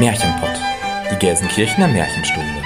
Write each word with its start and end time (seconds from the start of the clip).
Märchenpott, 0.00 0.56
die 1.10 1.16
Gelsenkirchener 1.16 1.88
Märchenstunde. 1.88 2.62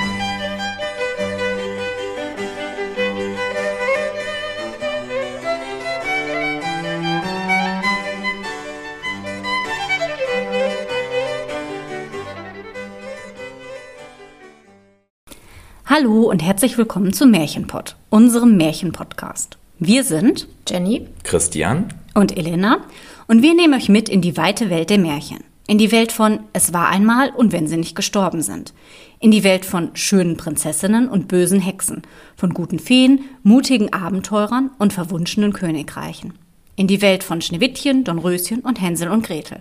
Hallo 15.86 16.28
und 16.28 16.42
herzlich 16.42 16.76
willkommen 16.76 17.14
zum 17.14 17.30
Märchenpott, 17.30 17.96
unserem 18.10 18.58
Märchenpodcast. 18.58 19.56
Wir 19.78 20.04
sind 20.04 20.48
Jenny, 20.68 21.08
Christian 21.22 21.94
und 22.12 22.36
Elena 22.36 22.84
und 23.26 23.40
wir 23.40 23.54
nehmen 23.54 23.72
euch 23.72 23.88
mit 23.88 24.10
in 24.10 24.20
die 24.20 24.36
weite 24.36 24.68
Welt 24.68 24.90
der 24.90 24.98
Märchen. 24.98 25.42
In 25.72 25.78
die 25.78 25.90
Welt 25.90 26.12
von 26.12 26.40
Es 26.52 26.74
war 26.74 26.90
einmal 26.90 27.30
und 27.30 27.50
wenn 27.50 27.66
sie 27.66 27.78
nicht 27.78 27.96
gestorben 27.96 28.42
sind. 28.42 28.74
In 29.20 29.30
die 29.30 29.42
Welt 29.42 29.64
von 29.64 29.96
schönen 29.96 30.36
Prinzessinnen 30.36 31.08
und 31.08 31.28
bösen 31.28 31.60
Hexen. 31.60 32.02
Von 32.36 32.52
guten 32.52 32.78
Feen, 32.78 33.24
mutigen 33.42 33.90
Abenteurern 33.90 34.70
und 34.78 34.92
verwunschenen 34.92 35.54
Königreichen. 35.54 36.34
In 36.76 36.88
die 36.88 37.00
Welt 37.00 37.24
von 37.24 37.40
Schneewittchen, 37.40 38.04
Dornröschen 38.04 38.60
und 38.60 38.82
Hänsel 38.82 39.08
und 39.08 39.24
Gretel. 39.24 39.60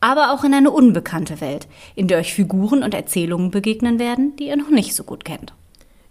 Aber 0.00 0.32
auch 0.32 0.42
in 0.42 0.54
eine 0.54 0.70
unbekannte 0.70 1.42
Welt, 1.42 1.68
in 1.96 2.08
der 2.08 2.20
euch 2.20 2.32
Figuren 2.32 2.82
und 2.82 2.94
Erzählungen 2.94 3.50
begegnen 3.50 3.98
werden, 3.98 4.34
die 4.36 4.46
ihr 4.46 4.56
noch 4.56 4.70
nicht 4.70 4.94
so 4.94 5.04
gut 5.04 5.26
kennt. 5.26 5.52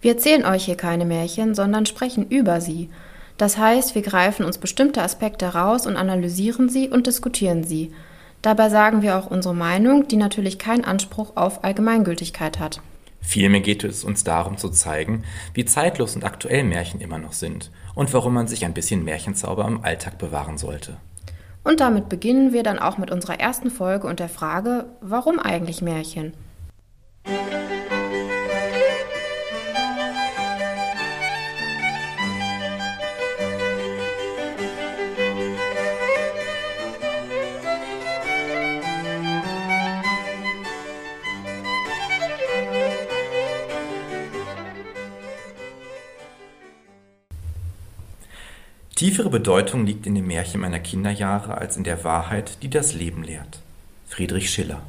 Wir 0.01 0.11
erzählen 0.11 0.45
euch 0.45 0.65
hier 0.65 0.77
keine 0.77 1.05
Märchen, 1.05 1.55
sondern 1.55 1.87
sprechen 1.87 2.27
über 2.29 2.61
sie. 2.61 2.91
Das 3.39 3.57
heißt, 3.57 3.95
wir 3.95 4.03
greifen 4.03 4.45
uns 4.45 4.59
bestimmte 4.59 5.01
Aspekte 5.01 5.47
raus 5.47 5.87
und 5.87 5.97
analysieren 5.97 6.69
sie 6.69 6.89
und 6.89 7.07
diskutieren 7.07 7.63
sie. 7.63 7.91
Dabei 8.41 8.69
sagen 8.69 9.03
wir 9.03 9.17
auch 9.17 9.27
unsere 9.27 9.53
Meinung, 9.53 10.07
die 10.07 10.17
natürlich 10.17 10.57
keinen 10.57 10.83
Anspruch 10.83 11.33
auf 11.35 11.63
Allgemeingültigkeit 11.63 12.59
hat. 12.59 12.81
Vielmehr 13.21 13.61
geht 13.61 13.83
es 13.83 14.03
uns 14.03 14.23
darum 14.23 14.57
zu 14.57 14.69
zeigen, 14.69 15.23
wie 15.53 15.63
zeitlos 15.63 16.15
und 16.15 16.23
aktuell 16.23 16.63
Märchen 16.63 17.01
immer 17.01 17.19
noch 17.19 17.33
sind 17.33 17.71
und 17.93 18.11
warum 18.13 18.33
man 18.33 18.47
sich 18.47 18.65
ein 18.65 18.73
bisschen 18.73 19.03
Märchenzauber 19.03 19.67
im 19.67 19.83
Alltag 19.83 20.17
bewahren 20.17 20.57
sollte. 20.57 20.97
Und 21.63 21.79
damit 21.79 22.09
beginnen 22.09 22.51
wir 22.51 22.63
dann 22.63 22.79
auch 22.79 22.97
mit 22.97 23.11
unserer 23.11 23.39
ersten 23.39 23.69
Folge 23.69 24.07
und 24.07 24.19
der 24.19 24.29
Frage, 24.29 24.85
warum 25.01 25.37
eigentlich 25.37 25.83
Märchen? 25.83 26.33
Tiefere 49.01 49.31
Bedeutung 49.31 49.87
liegt 49.87 50.05
in 50.05 50.13
dem 50.13 50.27
Märchen 50.27 50.61
meiner 50.61 50.77
Kinderjahre 50.77 51.57
als 51.57 51.75
in 51.75 51.83
der 51.83 52.03
Wahrheit, 52.03 52.61
die 52.61 52.69
das 52.69 52.93
Leben 52.93 53.23
lehrt. 53.23 53.57
Friedrich 54.07 54.51
Schiller. 54.51 54.83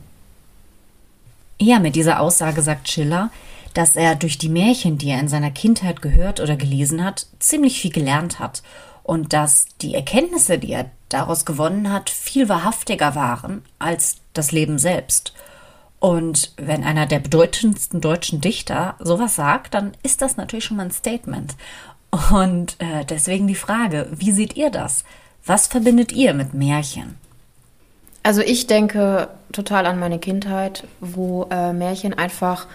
Ja, 1.58 1.78
mit 1.78 1.96
dieser 1.96 2.20
Aussage 2.20 2.60
sagt 2.60 2.90
Schiller, 2.90 3.30
dass 3.72 3.96
er 3.96 4.14
durch 4.14 4.36
die 4.36 4.50
Märchen, 4.50 4.98
die 4.98 5.08
er 5.08 5.18
in 5.18 5.28
seiner 5.28 5.50
Kindheit 5.50 6.02
gehört 6.02 6.40
oder 6.40 6.56
gelesen 6.56 7.02
hat, 7.02 7.26
ziemlich 7.38 7.80
viel 7.80 7.90
gelernt 7.90 8.38
hat 8.38 8.62
und 9.02 9.32
dass 9.32 9.64
die 9.80 9.94
Erkenntnisse, 9.94 10.58
die 10.58 10.72
er 10.72 10.90
daraus 11.08 11.46
gewonnen 11.46 11.90
hat, 11.90 12.10
viel 12.10 12.50
wahrhaftiger 12.50 13.14
waren 13.14 13.62
als 13.78 14.16
das 14.34 14.52
Leben 14.52 14.78
selbst. 14.78 15.32
Und 16.00 16.52
wenn 16.56 16.82
einer 16.82 17.06
der 17.06 17.20
bedeutendsten 17.20 18.00
deutschen 18.00 18.40
Dichter 18.40 18.96
sowas 18.98 19.36
sagt, 19.36 19.72
dann 19.72 19.92
ist 20.02 20.20
das 20.20 20.36
natürlich 20.36 20.64
schon 20.64 20.76
mal 20.76 20.86
ein 20.86 20.90
Statement. 20.90 21.54
Und 22.30 22.76
äh, 22.78 23.04
deswegen 23.04 23.46
die 23.46 23.54
Frage, 23.54 24.06
wie 24.10 24.32
seht 24.32 24.56
ihr 24.56 24.70
das? 24.70 25.04
Was 25.46 25.66
verbindet 25.66 26.12
ihr 26.12 26.34
mit 26.34 26.54
Märchen? 26.54 27.16
Also 28.22 28.42
ich 28.42 28.66
denke 28.66 29.28
total 29.50 29.86
an 29.86 29.98
meine 29.98 30.18
Kindheit, 30.18 30.84
wo 31.00 31.48
äh, 31.50 31.72
Märchen 31.72 32.14
einfach 32.14 32.66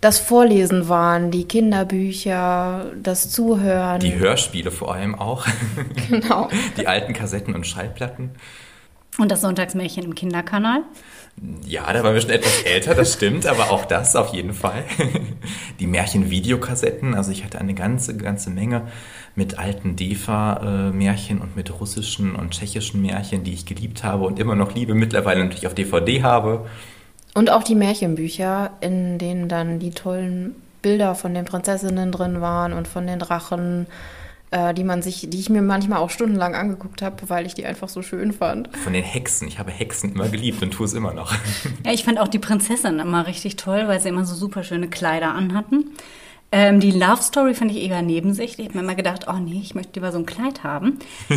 das 0.00 0.18
Vorlesen 0.18 0.88
waren, 0.88 1.30
die 1.30 1.44
Kinderbücher, 1.44 2.86
das 3.02 3.30
Zuhören. 3.30 4.00
Die 4.00 4.18
Hörspiele 4.18 4.70
vor 4.70 4.94
allem 4.94 5.14
auch. 5.14 5.46
Genau. 6.08 6.48
Die 6.76 6.86
alten 6.86 7.12
Kassetten 7.12 7.54
und 7.54 7.66
Schallplatten. 7.66 8.30
Und 9.18 9.30
das 9.30 9.42
Sonntagsmärchen 9.42 10.04
im 10.04 10.14
Kinderkanal? 10.14 10.82
Ja, 11.66 11.90
da 11.92 12.04
waren 12.04 12.14
wir 12.14 12.20
schon 12.20 12.30
etwas 12.30 12.62
älter, 12.62 12.94
das 12.94 13.14
stimmt, 13.14 13.46
aber 13.46 13.70
auch 13.70 13.86
das 13.86 14.14
auf 14.14 14.34
jeden 14.34 14.52
Fall. 14.52 14.84
Die 15.80 15.86
Märchen-Videokassetten, 15.86 17.14
also 17.14 17.30
ich 17.30 17.44
hatte 17.44 17.58
eine 17.58 17.72
ganze, 17.72 18.16
ganze 18.16 18.50
Menge 18.50 18.82
mit 19.34 19.58
alten 19.58 19.96
DEFA-Märchen 19.96 21.40
und 21.40 21.56
mit 21.56 21.80
russischen 21.80 22.34
und 22.34 22.50
tschechischen 22.50 23.00
Märchen, 23.00 23.42
die 23.44 23.54
ich 23.54 23.64
geliebt 23.64 24.04
habe 24.04 24.24
und 24.24 24.38
immer 24.38 24.54
noch 24.54 24.74
liebe, 24.74 24.94
mittlerweile 24.94 25.42
natürlich 25.42 25.66
auf 25.66 25.74
DVD 25.74 26.22
habe. 26.22 26.66
Und 27.34 27.50
auch 27.50 27.62
die 27.62 27.76
Märchenbücher, 27.76 28.72
in 28.80 29.18
denen 29.18 29.48
dann 29.48 29.78
die 29.78 29.92
tollen 29.92 30.56
Bilder 30.82 31.14
von 31.14 31.32
den 31.32 31.44
Prinzessinnen 31.44 32.12
drin 32.12 32.40
waren 32.40 32.72
und 32.72 32.88
von 32.88 33.06
den 33.06 33.18
Drachen 33.18 33.86
äh, 34.50 34.74
die 34.74 34.84
man 34.84 35.02
sich, 35.02 35.28
die 35.30 35.38
ich 35.38 35.48
mir 35.48 35.62
manchmal 35.62 35.98
auch 35.98 36.10
stundenlang 36.10 36.54
angeguckt 36.54 37.02
habe, 37.02 37.16
weil 37.28 37.46
ich 37.46 37.54
die 37.54 37.64
einfach 37.64 37.88
so 37.88 38.02
schön 38.02 38.32
fand. 38.32 38.74
Von 38.76 38.92
den 38.92 39.04
Hexen. 39.04 39.46
Ich 39.46 39.58
habe 39.58 39.70
Hexen 39.70 40.12
immer 40.12 40.28
geliebt 40.28 40.62
und 40.62 40.72
tue 40.72 40.86
es 40.86 40.92
immer 40.92 41.14
noch. 41.14 41.34
Ja, 41.84 41.92
ich 41.92 42.04
fand 42.04 42.18
auch 42.18 42.28
die 42.28 42.38
Prinzessin 42.38 42.98
immer 42.98 43.26
richtig 43.26 43.56
toll, 43.56 43.84
weil 43.86 44.00
sie 44.00 44.08
immer 44.08 44.24
so 44.24 44.34
super 44.34 44.64
schöne 44.64 44.88
Kleider 44.88 45.34
anhatten. 45.34 45.90
Ähm, 46.52 46.80
die 46.80 46.90
Love 46.90 47.22
Story 47.22 47.54
fand 47.54 47.70
ich 47.70 47.82
eher 47.82 48.02
nebensächlich. 48.02 48.66
Ich 48.66 48.68
habe 48.68 48.78
mir 48.78 48.84
immer 48.84 48.96
gedacht, 48.96 49.26
oh 49.28 49.38
nee, 49.38 49.60
ich 49.62 49.74
möchte 49.74 49.92
lieber 49.94 50.10
so 50.12 50.18
ein 50.18 50.26
Kleid 50.26 50.64
haben. 50.64 50.98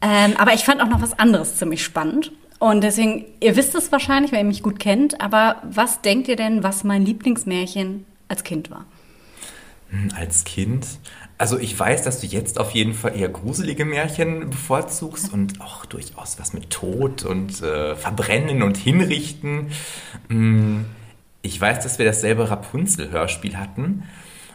ähm, 0.00 0.32
aber 0.36 0.54
ich 0.54 0.64
fand 0.64 0.80
auch 0.80 0.88
noch 0.88 1.02
was 1.02 1.18
anderes 1.18 1.56
ziemlich 1.56 1.84
spannend. 1.84 2.32
Und 2.58 2.82
deswegen, 2.82 3.26
ihr 3.40 3.56
wisst 3.56 3.74
es 3.74 3.92
wahrscheinlich, 3.92 4.32
weil 4.32 4.38
ihr 4.38 4.44
mich 4.44 4.62
gut 4.62 4.78
kennt, 4.78 5.20
aber 5.20 5.56
was 5.64 6.00
denkt 6.00 6.28
ihr 6.28 6.36
denn, 6.36 6.62
was 6.62 6.82
mein 6.82 7.04
Lieblingsmärchen 7.04 8.06
als 8.28 8.42
Kind 8.42 8.70
war? 8.70 8.86
Hm, 9.90 10.08
als 10.16 10.44
Kind? 10.44 10.86
Also 11.36 11.58
ich 11.58 11.78
weiß, 11.78 12.02
dass 12.02 12.20
du 12.20 12.26
jetzt 12.26 12.60
auf 12.60 12.70
jeden 12.70 12.94
Fall 12.94 13.18
eher 13.18 13.28
gruselige 13.28 13.84
Märchen 13.84 14.50
bevorzugst 14.50 15.32
und 15.32 15.60
auch 15.60 15.84
durchaus 15.84 16.38
was 16.38 16.52
mit 16.52 16.70
Tod 16.70 17.24
und 17.24 17.60
äh, 17.60 17.96
Verbrennen 17.96 18.62
und 18.62 18.76
Hinrichten. 18.76 19.72
Hm, 20.28 20.84
ich 21.42 21.60
weiß, 21.60 21.82
dass 21.82 21.98
wir 21.98 22.06
dasselbe 22.06 22.50
Rapunzel-Hörspiel 22.50 23.56
hatten 23.56 24.04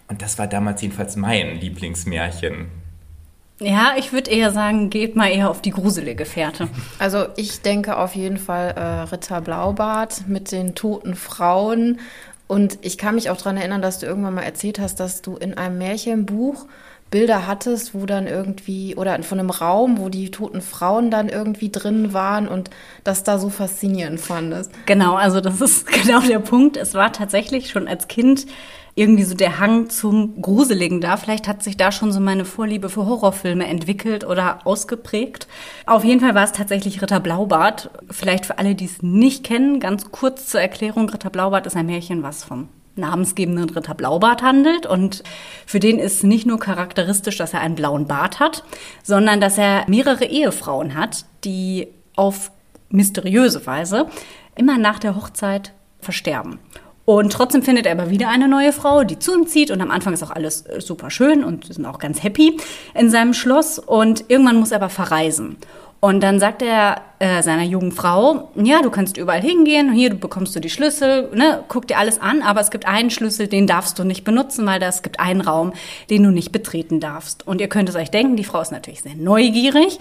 und 0.08 0.22
das 0.22 0.40
war 0.40 0.48
damals 0.48 0.82
jedenfalls 0.82 1.16
mein 1.16 1.60
Lieblingsmärchen. 1.60 2.68
Ja, 3.62 3.96
ich 3.98 4.14
würde 4.14 4.32
eher 4.32 4.52
sagen, 4.52 4.90
geht 4.90 5.18
mal 5.18 5.30
eher 5.30 5.50
auf 5.50 5.62
die 5.62 5.72
gruselige 5.72 6.26
Fährte. 6.26 6.70
Also 6.98 7.26
ich 7.36 7.62
denke 7.62 7.98
auf 7.98 8.16
jeden 8.16 8.38
Fall 8.38 8.70
äh, 8.70 9.10
Ritter 9.14 9.42
Blaubart 9.42 10.28
mit 10.28 10.54
den 10.54 10.76
toten 10.76 11.16
Frauen 11.16 12.00
und 12.50 12.80
ich 12.82 12.98
kann 12.98 13.14
mich 13.14 13.30
auch 13.30 13.38
daran 13.38 13.58
erinnern, 13.58 13.84
dass 13.84 14.00
du 14.00 14.08
irgendwann 14.08 14.34
mal 14.34 14.42
erzählt 14.42 14.80
hast, 14.80 15.00
dass 15.00 15.22
du 15.22 15.38
in 15.38 15.54
einem 15.54 15.78
Märchenbuch 15.78 16.66
Bilder 17.12 17.48
hattest, 17.48 17.94
wo 17.94 18.06
dann 18.06 18.28
irgendwie, 18.28 18.96
oder 18.96 19.22
von 19.24 19.40
einem 19.40 19.50
Raum, 19.50 19.98
wo 19.98 20.10
die 20.10 20.32
toten 20.32 20.62
Frauen 20.62 21.10
dann 21.10 21.30
irgendwie 21.30 21.72
drin 21.72 22.14
waren 22.14 22.48
und 22.48 22.70
das 23.04 23.24
da 23.24 23.40
so 23.40 23.50
faszinierend 23.50 24.20
fandest. 24.20 24.72
Genau, 24.86 25.16
also 25.16 25.42
das 25.42 25.60
ist 25.62 25.88
genau 26.04 26.22
der 26.22 26.40
Punkt. 26.40 26.78
Es 26.78 26.94
war 26.94 27.12
tatsächlich 27.12 27.70
schon 27.70 27.88
als 27.88 28.08
Kind 28.08 28.46
irgendwie 28.96 29.24
so 29.24 29.34
der 29.34 29.60
Hang 29.60 29.90
zum 29.90 30.42
Gruseligen 30.42 31.00
da. 31.00 31.16
Vielleicht 31.16 31.48
hat 31.48 31.64
sich 31.64 31.78
da 31.78 31.92
schon 31.92 32.12
so 32.12 32.20
meine 32.20 32.44
Vorliebe 32.44 32.90
für 32.90 33.06
Horrorfilme 33.06 33.66
entwickelt 33.66 34.26
oder 34.26 34.66
ausgeprägt. 34.66 35.48
Auf 35.86 36.04
jeden 36.04 36.20
Fall 36.20 36.36
war 36.36 36.44
es 36.44 36.52
tatsächlich 36.52 37.02
Ritter 37.02 37.22
Blaubart. 37.22 37.92
Vielleicht 38.10 38.46
für 38.46 38.58
alle, 38.58 38.76
die 38.76 38.86
es 38.86 39.02
nicht 39.02 39.46
kennen, 39.46 39.80
ganz 39.80 40.12
kurz 40.12 40.48
zur 40.48 40.60
Erklärung. 40.60 41.10
Ritter 41.10 41.30
Blaubart 41.30 41.66
ist 41.66 41.78
ein 41.78 41.86
Märchen, 41.86 42.24
was 42.24 42.44
vom 42.44 42.68
namensgebenden 43.00 43.70
Ritter 43.70 43.94
Blaubart 43.94 44.42
handelt. 44.42 44.86
Und 44.86 45.24
für 45.66 45.80
den 45.80 46.00
ist 46.00 46.24
nicht 46.24 46.46
nur 46.46 46.60
charakteristisch, 46.60 47.38
dass 47.38 47.54
er 47.54 47.62
einen 47.62 47.76
blauen 47.76 48.08
Bart 48.08 48.40
hat, 48.40 48.64
sondern 49.04 49.42
dass 49.42 49.58
er 49.58 49.86
mehrere 49.88 50.26
Ehefrauen 50.26 50.96
hat, 50.96 51.26
die 51.44 51.88
auf 52.16 52.52
mysteriöse 52.90 53.66
Weise 53.66 54.08
immer 54.56 54.78
nach 54.78 55.00
der 55.00 55.16
Hochzeit 55.16 55.74
versterben. 56.02 56.60
Und 57.06 57.34
trotzdem 57.34 57.64
findet 57.64 57.88
er 57.88 57.94
aber 57.94 58.12
wieder 58.12 58.30
eine 58.30 58.48
neue 58.48 58.72
Frau, 58.72 59.04
die 59.04 59.18
zu 59.18 59.34
ihm 59.34 59.48
zieht. 59.48 59.72
Und 59.72 59.82
am 59.82 59.90
Anfang 59.90 60.14
ist 60.14 60.22
auch 60.22 60.30
alles 60.30 60.62
äh, 60.68 60.80
super 60.80 61.10
schön 61.10 61.44
und 61.44 61.74
sind 61.74 61.88
auch 61.88 61.98
ganz 61.98 62.22
happy 62.22 62.58
in 62.94 63.10
seinem 63.10 63.34
Schloss. 63.34 63.80
Und 63.80 64.26
irgendwann 64.28 64.58
muss 64.58 64.70
er 64.70 64.78
aber 64.78 64.90
verreisen. 64.90 65.58
Und 66.02 66.22
dann 66.22 66.40
sagt 66.40 66.62
er 66.62 67.02
äh, 67.20 67.44
seiner 67.44 67.64
jungen 67.64 67.92
Frau, 67.92 68.50
ja, 68.56 68.82
du 68.82 68.90
kannst 68.90 69.18
überall 69.18 69.42
hingehen, 69.42 69.92
hier 69.92 70.12
du 70.12 70.16
bekommst 70.16 70.56
du 70.56 70.62
die 70.62 70.70
Schlüssel, 70.70 71.30
ne, 71.34 71.64
guck 71.68 71.88
dir 71.88 71.98
alles 71.98 72.22
an, 72.22 72.42
aber 72.42 72.62
es 72.62 72.72
gibt 72.72 72.88
einen 72.88 73.10
Schlüssel, 73.10 73.48
den 73.48 73.68
darfst 73.68 74.00
du 74.00 74.06
nicht 74.06 74.24
benutzen, 74.24 74.66
weil 74.66 74.82
es 74.82 75.02
gibt 75.02 75.20
einen 75.20 75.42
Raum, 75.42 75.74
den 76.10 76.24
du 76.24 76.32
nicht 76.32 76.54
betreten 76.54 77.02
darfst. 77.02 77.46
Und 77.46 77.60
ihr 77.60 77.68
könnt 77.68 77.90
es 77.90 77.96
euch 77.96 78.12
denken, 78.12 78.38
die 78.38 78.46
Frau 78.46 78.62
ist 78.62 78.72
natürlich 78.72 79.02
sehr 79.02 79.16
neugierig 79.16 80.00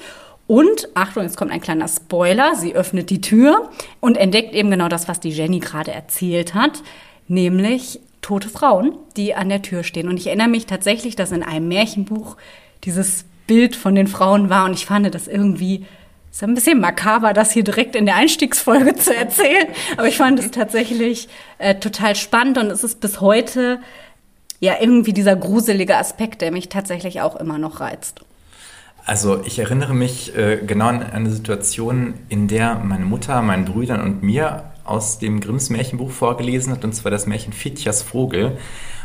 Und, 0.48 0.88
Achtung, 0.94 1.24
jetzt 1.24 1.36
kommt 1.36 1.52
ein 1.52 1.60
kleiner 1.60 1.88
Spoiler, 1.88 2.54
sie 2.54 2.74
öffnet 2.74 3.10
die 3.10 3.20
Tür 3.20 3.68
und 4.00 4.16
entdeckt 4.16 4.54
eben 4.54 4.70
genau 4.70 4.88
das, 4.88 5.06
was 5.06 5.20
die 5.20 5.28
Jenny 5.28 5.58
gerade 5.58 5.92
erzählt 5.92 6.54
hat, 6.54 6.82
nämlich 7.28 8.00
tote 8.22 8.48
Frauen, 8.48 8.94
die 9.16 9.34
an 9.34 9.50
der 9.50 9.60
Tür 9.60 9.84
stehen. 9.84 10.08
Und 10.08 10.16
ich 10.16 10.28
erinnere 10.28 10.48
mich 10.48 10.64
tatsächlich, 10.64 11.16
dass 11.16 11.32
in 11.32 11.42
einem 11.42 11.68
Märchenbuch 11.68 12.36
dieses 12.84 13.26
Bild 13.48 13.74
von 13.74 13.96
den 13.96 14.06
Frauen 14.06 14.48
war 14.48 14.66
und 14.66 14.74
ich 14.74 14.86
fand 14.86 15.12
das 15.12 15.26
irgendwie 15.26 15.84
ist 16.30 16.44
ein 16.44 16.54
bisschen 16.54 16.80
makaber, 16.80 17.32
das 17.32 17.50
hier 17.50 17.64
direkt 17.64 17.96
in 17.96 18.06
der 18.06 18.14
Einstiegsfolge 18.14 18.94
zu 18.94 19.12
erzählen, 19.14 19.66
aber 19.96 20.06
ich 20.06 20.16
fand 20.16 20.38
es 20.38 20.52
tatsächlich 20.52 21.28
äh, 21.58 21.74
total 21.74 22.14
spannend 22.14 22.58
und 22.58 22.70
es 22.70 22.84
ist 22.84 23.00
bis 23.00 23.20
heute 23.20 23.80
ja 24.60 24.74
irgendwie 24.80 25.12
dieser 25.12 25.34
gruselige 25.34 25.96
Aspekt, 25.96 26.40
der 26.40 26.52
mich 26.52 26.68
tatsächlich 26.68 27.20
auch 27.22 27.34
immer 27.34 27.58
noch 27.58 27.80
reizt. 27.80 28.20
Also 29.04 29.42
ich 29.46 29.58
erinnere 29.58 29.94
mich 29.94 30.36
äh, 30.36 30.58
genau 30.64 30.88
an 30.88 31.02
eine 31.02 31.30
Situation, 31.30 32.14
in 32.28 32.46
der 32.46 32.76
meine 32.76 33.06
Mutter 33.06 33.40
meinen 33.42 33.64
Brüdern 33.64 34.02
und 34.02 34.22
mir 34.22 34.64
aus 34.84 35.18
dem 35.18 35.40
Grimms 35.40 35.70
Märchenbuch 35.70 36.10
vorgelesen 36.10 36.72
hat, 36.72 36.84
und 36.84 36.92
zwar 36.94 37.10
das 37.10 37.26
Märchen 37.26 37.52
Fitchers 37.52 38.02
Vogel. 38.02 38.58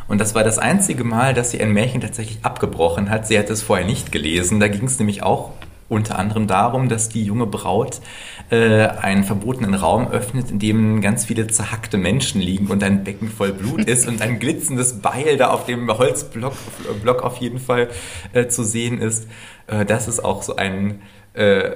Und 0.07 0.19
das 0.19 0.35
war 0.35 0.43
das 0.43 0.59
einzige 0.59 1.03
Mal, 1.03 1.33
dass 1.33 1.51
sie 1.51 1.61
ein 1.61 1.71
Märchen 1.71 2.01
tatsächlich 2.01 2.39
abgebrochen 2.43 3.09
hat. 3.09 3.27
Sie 3.27 3.37
hatte 3.37 3.53
es 3.53 3.61
vorher 3.61 3.85
nicht 3.85 4.11
gelesen. 4.11 4.59
Da 4.59 4.67
ging 4.67 4.85
es 4.85 4.99
nämlich 4.99 5.23
auch 5.23 5.51
unter 5.89 6.17
anderem 6.17 6.47
darum, 6.47 6.89
dass 6.89 7.09
die 7.09 7.23
junge 7.23 7.45
Braut 7.45 8.01
äh, 8.49 8.87
einen 8.87 9.23
verbotenen 9.23 9.75
Raum 9.75 10.09
öffnet, 10.09 10.51
in 10.51 10.59
dem 10.59 11.01
ganz 11.01 11.25
viele 11.25 11.47
zerhackte 11.47 11.97
Menschen 11.97 12.41
liegen 12.41 12.67
und 12.67 12.83
ein 12.83 13.03
Becken 13.03 13.29
voll 13.29 13.53
Blut 13.53 13.81
ist 13.85 14.07
und 14.07 14.21
ein 14.21 14.39
glitzendes 14.39 15.01
Beil 15.01 15.37
da 15.37 15.49
auf 15.49 15.65
dem 15.65 15.87
Holzblock 15.89 16.53
Block 17.01 17.21
auf 17.23 17.37
jeden 17.37 17.59
Fall 17.59 17.89
äh, 18.33 18.47
zu 18.47 18.63
sehen 18.63 18.99
ist. 18.99 19.27
Äh, 19.67 19.85
das 19.85 20.07
ist 20.07 20.23
auch 20.23 20.43
so 20.43 20.55
ein 20.55 21.01
äh, 21.33 21.71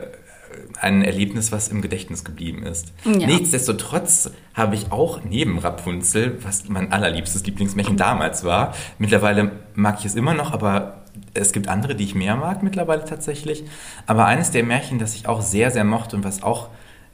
ein 0.80 1.04
Erlebnis, 1.04 1.52
was 1.52 1.68
im 1.68 1.82
Gedächtnis 1.82 2.24
geblieben 2.24 2.64
ist. 2.64 2.94
Ja. 3.06 3.28
Nichtsdestotrotz 3.28 4.32
habe 4.54 4.76
ich 4.76 4.92
auch 4.92 5.22
neben 5.24 5.60
Rapunzel, 5.60 6.38
was 6.44 6.68
mein 6.70 6.92
allerliebstes 6.92 7.46
Lieblingsmärchen 7.46 7.98
damals 7.98 8.44
war, 8.44 8.74
mittlerweile 8.98 9.52
mag 9.76 10.00
ich 10.00 10.06
es 10.06 10.16
immer 10.16 10.34
noch, 10.34 10.52
aber 10.52 11.04
es 11.34 11.52
gibt 11.52 11.68
andere, 11.68 11.96
die 11.96 12.04
ich 12.04 12.16
mehr 12.16 12.36
mag 12.36 12.64
mittlerweile 12.64 13.06
tatsächlich. 13.06 13.64
Aber 14.06 14.26
eines 14.26 14.52
der 14.52 14.64
Märchen, 14.64 15.00
das 15.00 15.16
ich 15.16 15.28
auch 15.28 15.42
sehr, 15.42 15.72
sehr 15.72 15.84
mochte 15.84 16.16
und 16.16 16.24
was 16.24 16.44
auch 16.44 16.70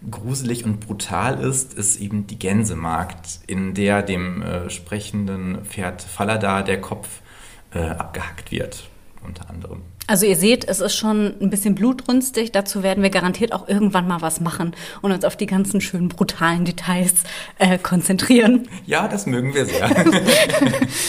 gruselig 0.10 0.66
und 0.66 0.80
brutal 0.82 1.40
ist, 1.40 1.74
ist 1.74 2.00
eben 2.00 2.28
die 2.28 2.38
Gänsemarkt, 2.38 3.40
in 3.48 3.74
der 3.74 4.02
dem 4.02 4.42
äh, 4.42 4.70
sprechenden 4.70 5.64
Pferd 5.66 6.02
Falada 6.02 6.62
der 6.62 6.82
Kopf 6.82 7.22
äh, 7.74 7.80
abgehackt 7.80 8.52
wird, 8.52 8.90
unter 9.26 9.50
anderem. 9.50 9.82
Also 10.06 10.26
ihr 10.26 10.36
seht, 10.36 10.68
es 10.68 10.82
ist 10.82 10.96
schon 10.96 11.34
ein 11.42 11.50
bisschen 11.50 11.76
blutrünstig. 11.76 12.52
Dazu 12.52 12.84
werden 12.84 13.04
wir 13.04 13.10
garantiert 13.10 13.54
auch 13.54 13.68
irgendwann 13.70 14.08
mal 14.08 14.22
was 14.22 14.42
machen 14.42 14.76
und 15.02 15.12
uns 15.12 15.24
auf 15.24 15.38
die 15.38 15.46
ganzen 15.46 15.80
schönen 15.80 16.10
brutalen 16.10 16.66
Details 16.66 17.24
äh, 17.58 17.78
konzentrieren. 17.78 18.68
Ja, 18.86 19.08
das 19.08 19.26
mögen 19.26 19.54
wir 19.54 19.66
sehr. 19.66 19.90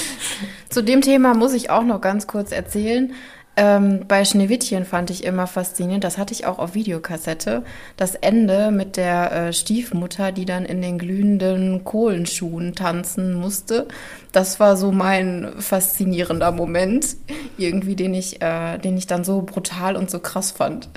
Zu 0.69 0.83
dem 0.83 1.01
Thema 1.01 1.35
muss 1.35 1.55
ich 1.55 1.71
auch 1.71 1.83
noch 1.83 2.01
ganz 2.01 2.27
kurz 2.27 2.53
erzählen. 2.53 3.13
Ähm, 3.57 4.01
bei 4.09 4.25
Schneewittchen 4.25 4.85
fand 4.85 5.11
ich 5.11 5.23
immer 5.23 5.47
faszinierend, 5.47 6.03
das 6.03 6.19
hatte 6.19 6.35
ich 6.35 6.45
auch 6.45 6.59
auf 6.59 6.75
Videokassette, 6.75 7.65
das 7.97 8.17
Ende 8.17 8.73
mit 8.73 8.97
der 8.97 9.33
äh, 9.33 9.53
Stiefmutter, 9.53 10.33
die 10.33 10.45
dann 10.45 10.65
in 10.65 10.83
den 10.83 10.99
glühenden 10.99 11.85
Kohlenschuhen 11.85 12.75
tanzen 12.75 13.35
musste. 13.35 13.87
Das 14.33 14.59
war 14.59 14.77
so 14.77 14.91
mein 14.91 15.53
faszinierender 15.59 16.51
Moment, 16.51 17.17
irgendwie, 17.57 17.95
den 17.95 18.15
ich, 18.15 18.43
äh, 18.43 18.79
den 18.79 18.97
ich 18.97 19.07
dann 19.07 19.23
so 19.23 19.43
brutal 19.43 19.97
und 19.97 20.11
so 20.11 20.19
krass 20.19 20.51
fand. 20.51 20.89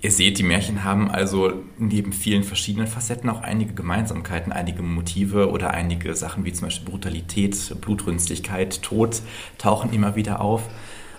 Ihr 0.00 0.12
seht, 0.12 0.38
die 0.38 0.44
Märchen 0.44 0.84
haben 0.84 1.10
also 1.10 1.54
neben 1.76 2.12
vielen 2.12 2.44
verschiedenen 2.44 2.86
Facetten 2.86 3.28
auch 3.28 3.40
einige 3.40 3.74
Gemeinsamkeiten, 3.74 4.52
einige 4.52 4.82
Motive 4.82 5.50
oder 5.50 5.70
einige 5.72 6.14
Sachen 6.14 6.44
wie 6.44 6.52
zum 6.52 6.68
Beispiel 6.68 6.88
Brutalität, 6.88 7.74
Blutrünstigkeit, 7.80 8.80
Tod 8.82 9.22
tauchen 9.56 9.92
immer 9.92 10.14
wieder 10.14 10.40
auf. 10.40 10.62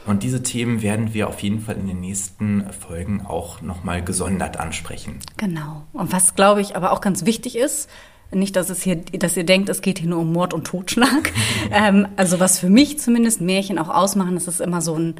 Und 0.05 0.23
diese 0.23 0.41
Themen 0.41 0.81
werden 0.81 1.13
wir 1.13 1.27
auf 1.27 1.41
jeden 1.41 1.59
Fall 1.59 1.75
in 1.75 1.87
den 1.87 1.99
nächsten 1.99 2.65
Folgen 2.71 3.25
auch 3.25 3.61
nochmal 3.61 4.03
gesondert 4.03 4.57
ansprechen. 4.57 5.19
Genau. 5.37 5.83
Und 5.93 6.11
was, 6.11 6.35
glaube 6.35 6.61
ich, 6.61 6.75
aber 6.75 6.91
auch 6.91 7.01
ganz 7.01 7.25
wichtig 7.25 7.57
ist, 7.57 7.89
nicht, 8.31 8.55
dass 8.55 8.69
es 8.69 8.83
hier, 8.83 8.95
dass 8.95 9.35
ihr 9.37 9.43
denkt, 9.43 9.69
es 9.69 9.81
geht 9.81 9.99
hier 9.99 10.09
nur 10.09 10.19
um 10.19 10.31
Mord 10.31 10.53
und 10.53 10.65
Totschlag. 10.65 11.33
ähm, 11.71 12.07
also 12.15 12.39
was 12.39 12.59
für 12.59 12.69
mich 12.69 12.99
zumindest 12.99 13.41
Märchen 13.41 13.79
auch 13.79 13.89
ausmachen, 13.89 14.37
ist 14.37 14.47
es 14.47 14.59
immer 14.59 14.81
so 14.81 14.95
ein 14.95 15.15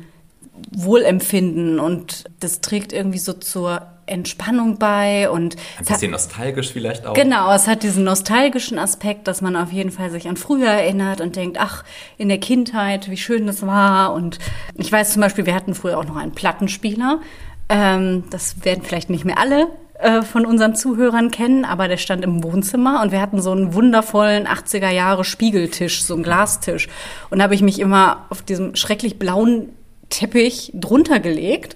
Wohlempfinden 0.72 1.80
und 1.80 2.26
das 2.40 2.62
trägt 2.62 2.94
irgendwie 2.94 3.18
so 3.18 3.34
zur 3.34 3.88
Entspannung 4.10 4.78
bei 4.78 5.30
und 5.30 5.56
ein 5.56 5.86
bisschen 5.86 6.12
hat, 6.14 6.22
nostalgisch 6.22 6.72
vielleicht 6.72 7.06
auch. 7.06 7.14
Genau, 7.14 7.54
es 7.54 7.68
hat 7.68 7.84
diesen 7.84 8.04
nostalgischen 8.04 8.80
Aspekt, 8.80 9.28
dass 9.28 9.42
man 9.42 9.56
auf 9.56 9.72
jeden 9.72 9.92
Fall 9.92 10.10
sich 10.10 10.28
an 10.28 10.38
früher 10.38 10.70
erinnert 10.70 11.22
und 11.22 11.36
denkt, 11.36 11.58
ach, 11.60 11.84
in 12.18 12.30
der 12.30 12.40
Kindheit, 12.40 13.10
wie 13.10 13.18
schön 13.18 13.48
das 13.48 13.66
war. 13.66 14.14
Und 14.14 14.40
ich 14.76 14.92
weiß 14.92 15.14
zum 15.14 15.22
Beispiel, 15.22 15.46
wir 15.46 15.56
hatten 15.56 15.76
früher 15.76 15.98
auch 15.98 16.06
noch 16.06 16.18
einen 16.18 16.34
Plattenspieler. 16.34 17.22
Ähm, 17.70 18.24
das 18.30 18.64
werden 18.64 18.84
vielleicht 18.84 19.10
nicht 19.10 19.26
mehr 19.26 19.38
alle 19.38 19.68
äh, 20.00 20.22
von 20.22 20.46
unseren 20.46 20.76
Zuhörern 20.76 21.30
kennen, 21.30 21.66
aber 21.66 21.90
der 21.90 21.98
stand 21.98 22.24
im 22.24 22.42
Wohnzimmer 22.42 23.02
und 23.02 23.12
wir 23.12 23.20
hatten 23.20 23.42
so 23.42 23.52
einen 23.52 23.74
wundervollen 23.74 24.48
80er 24.48 24.90
Jahre 24.90 25.26
Spiegeltisch, 25.26 26.04
so 26.04 26.14
einen 26.14 26.24
Glastisch. 26.24 26.88
Und 27.30 27.40
da 27.40 27.44
habe 27.44 27.54
ich 27.54 27.62
mich 27.62 27.80
immer 27.80 28.26
auf 28.30 28.42
diesem 28.42 28.76
schrecklich 28.76 29.20
blauen 29.20 29.70
Teppich 30.10 30.72
drunter 30.74 31.20
gelegt 31.20 31.76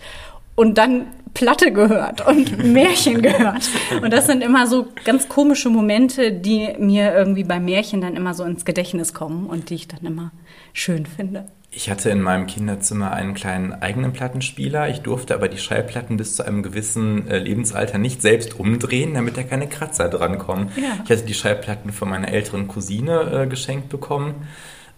und 0.56 0.78
dann 0.78 1.08
Platte 1.34 1.72
gehört 1.72 2.26
und 2.26 2.64
Märchen 2.64 3.22
gehört. 3.22 3.70
Und 4.02 4.12
das 4.12 4.28
sind 4.28 4.44
immer 4.44 4.68
so 4.68 4.88
ganz 5.04 5.30
komische 5.30 5.70
Momente, 5.70 6.32
die 6.32 6.70
mir 6.78 7.14
irgendwie 7.14 7.44
bei 7.44 7.60
Märchen 7.60 8.02
dann 8.02 8.16
immer 8.16 8.34
so 8.34 8.44
ins 8.44 8.66
Gedächtnis 8.66 9.14
kommen 9.14 9.48
und 9.48 9.70
die 9.70 9.76
ich 9.76 9.88
dann 9.88 10.02
immer 10.02 10.32
schön 10.74 11.06
finde. 11.06 11.46
Ich 11.76 11.90
hatte 11.90 12.12
in 12.12 12.22
meinem 12.22 12.46
Kinderzimmer 12.46 13.14
einen 13.14 13.34
kleinen 13.34 13.74
eigenen 13.74 14.14
Plattenspieler. 14.14 14.90
Ich 14.90 15.02
durfte 15.02 15.34
aber 15.34 15.48
die 15.48 15.58
Schallplatten 15.58 16.18
bis 16.18 16.36
zu 16.36 16.46
einem 16.46 16.62
gewissen 16.62 17.28
äh, 17.28 17.40
Lebensalter 17.40 17.98
nicht 17.98 18.22
selbst 18.22 18.60
umdrehen, 18.60 19.16
damit 19.16 19.38
da 19.38 19.44
keine 19.44 19.68
Kratzer 19.68 20.08
drankommen. 20.08 20.70
Ja. 20.76 21.00
Ich 21.04 21.10
hatte 21.10 21.26
die 21.26 21.34
Schallplatten 21.34 21.92
von 21.92 22.10
meiner 22.10 22.28
älteren 22.28 22.68
Cousine 22.68 23.44
äh, 23.44 23.48
geschenkt 23.48 23.90
bekommen 23.90 24.48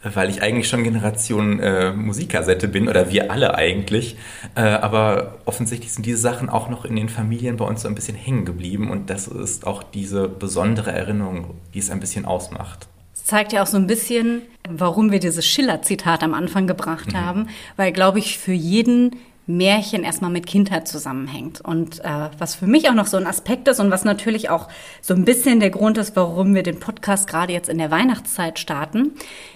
weil 0.03 0.29
ich 0.29 0.41
eigentlich 0.41 0.67
schon 0.67 0.83
Generation 0.83 1.59
äh, 1.59 1.91
Musikkassette 1.91 2.67
bin 2.67 2.87
oder 2.87 3.11
wir 3.11 3.31
alle 3.31 3.55
eigentlich. 3.55 4.17
Äh, 4.55 4.61
aber 4.61 5.39
offensichtlich 5.45 5.93
sind 5.93 6.05
diese 6.05 6.17
Sachen 6.17 6.49
auch 6.49 6.69
noch 6.69 6.85
in 6.85 6.95
den 6.95 7.09
Familien 7.09 7.57
bei 7.57 7.65
uns 7.65 7.81
so 7.81 7.87
ein 7.87 7.95
bisschen 7.95 8.15
hängen 8.15 8.45
geblieben 8.45 8.91
und 8.91 9.09
das 9.09 9.27
ist 9.27 9.65
auch 9.65 9.83
diese 9.83 10.27
besondere 10.27 10.91
Erinnerung, 10.91 11.55
die 11.73 11.79
es 11.79 11.89
ein 11.89 11.99
bisschen 11.99 12.25
ausmacht. 12.25 12.87
Das 13.13 13.25
zeigt 13.25 13.53
ja 13.53 13.63
auch 13.63 13.67
so 13.67 13.77
ein 13.77 13.87
bisschen, 13.87 14.43
warum 14.69 15.11
wir 15.11 15.19
dieses 15.19 15.45
Schiller-Zitat 15.45 16.23
am 16.23 16.33
Anfang 16.33 16.67
gebracht 16.67 17.13
mhm. 17.13 17.17
haben, 17.17 17.47
weil, 17.75 17.91
glaube 17.91 18.19
ich, 18.19 18.37
für 18.37 18.53
jeden 18.53 19.15
Märchen 19.47 20.03
erstmal 20.03 20.31
mit 20.31 20.47
Kindheit 20.47 20.87
zusammenhängt. 20.87 21.61
Und 21.61 22.03
äh, 22.03 22.29
was 22.37 22.55
für 22.55 22.65
mich 22.65 22.89
auch 22.89 22.93
noch 22.93 23.05
so 23.05 23.17
ein 23.17 23.27
Aspekt 23.27 23.67
ist 23.67 23.79
und 23.79 23.91
was 23.91 24.03
natürlich 24.03 24.49
auch 24.49 24.67
so 25.01 25.13
ein 25.13 25.25
bisschen 25.25 25.59
der 25.59 25.69
Grund 25.69 25.97
ist, 25.97 26.15
warum 26.15 26.55
wir 26.55 26.63
den 26.63 26.79
Podcast 26.79 27.27
gerade 27.27 27.53
jetzt 27.53 27.69
in 27.69 27.77
der 27.77 27.91
Weihnachtszeit 27.91 28.57
starten, 28.57 29.11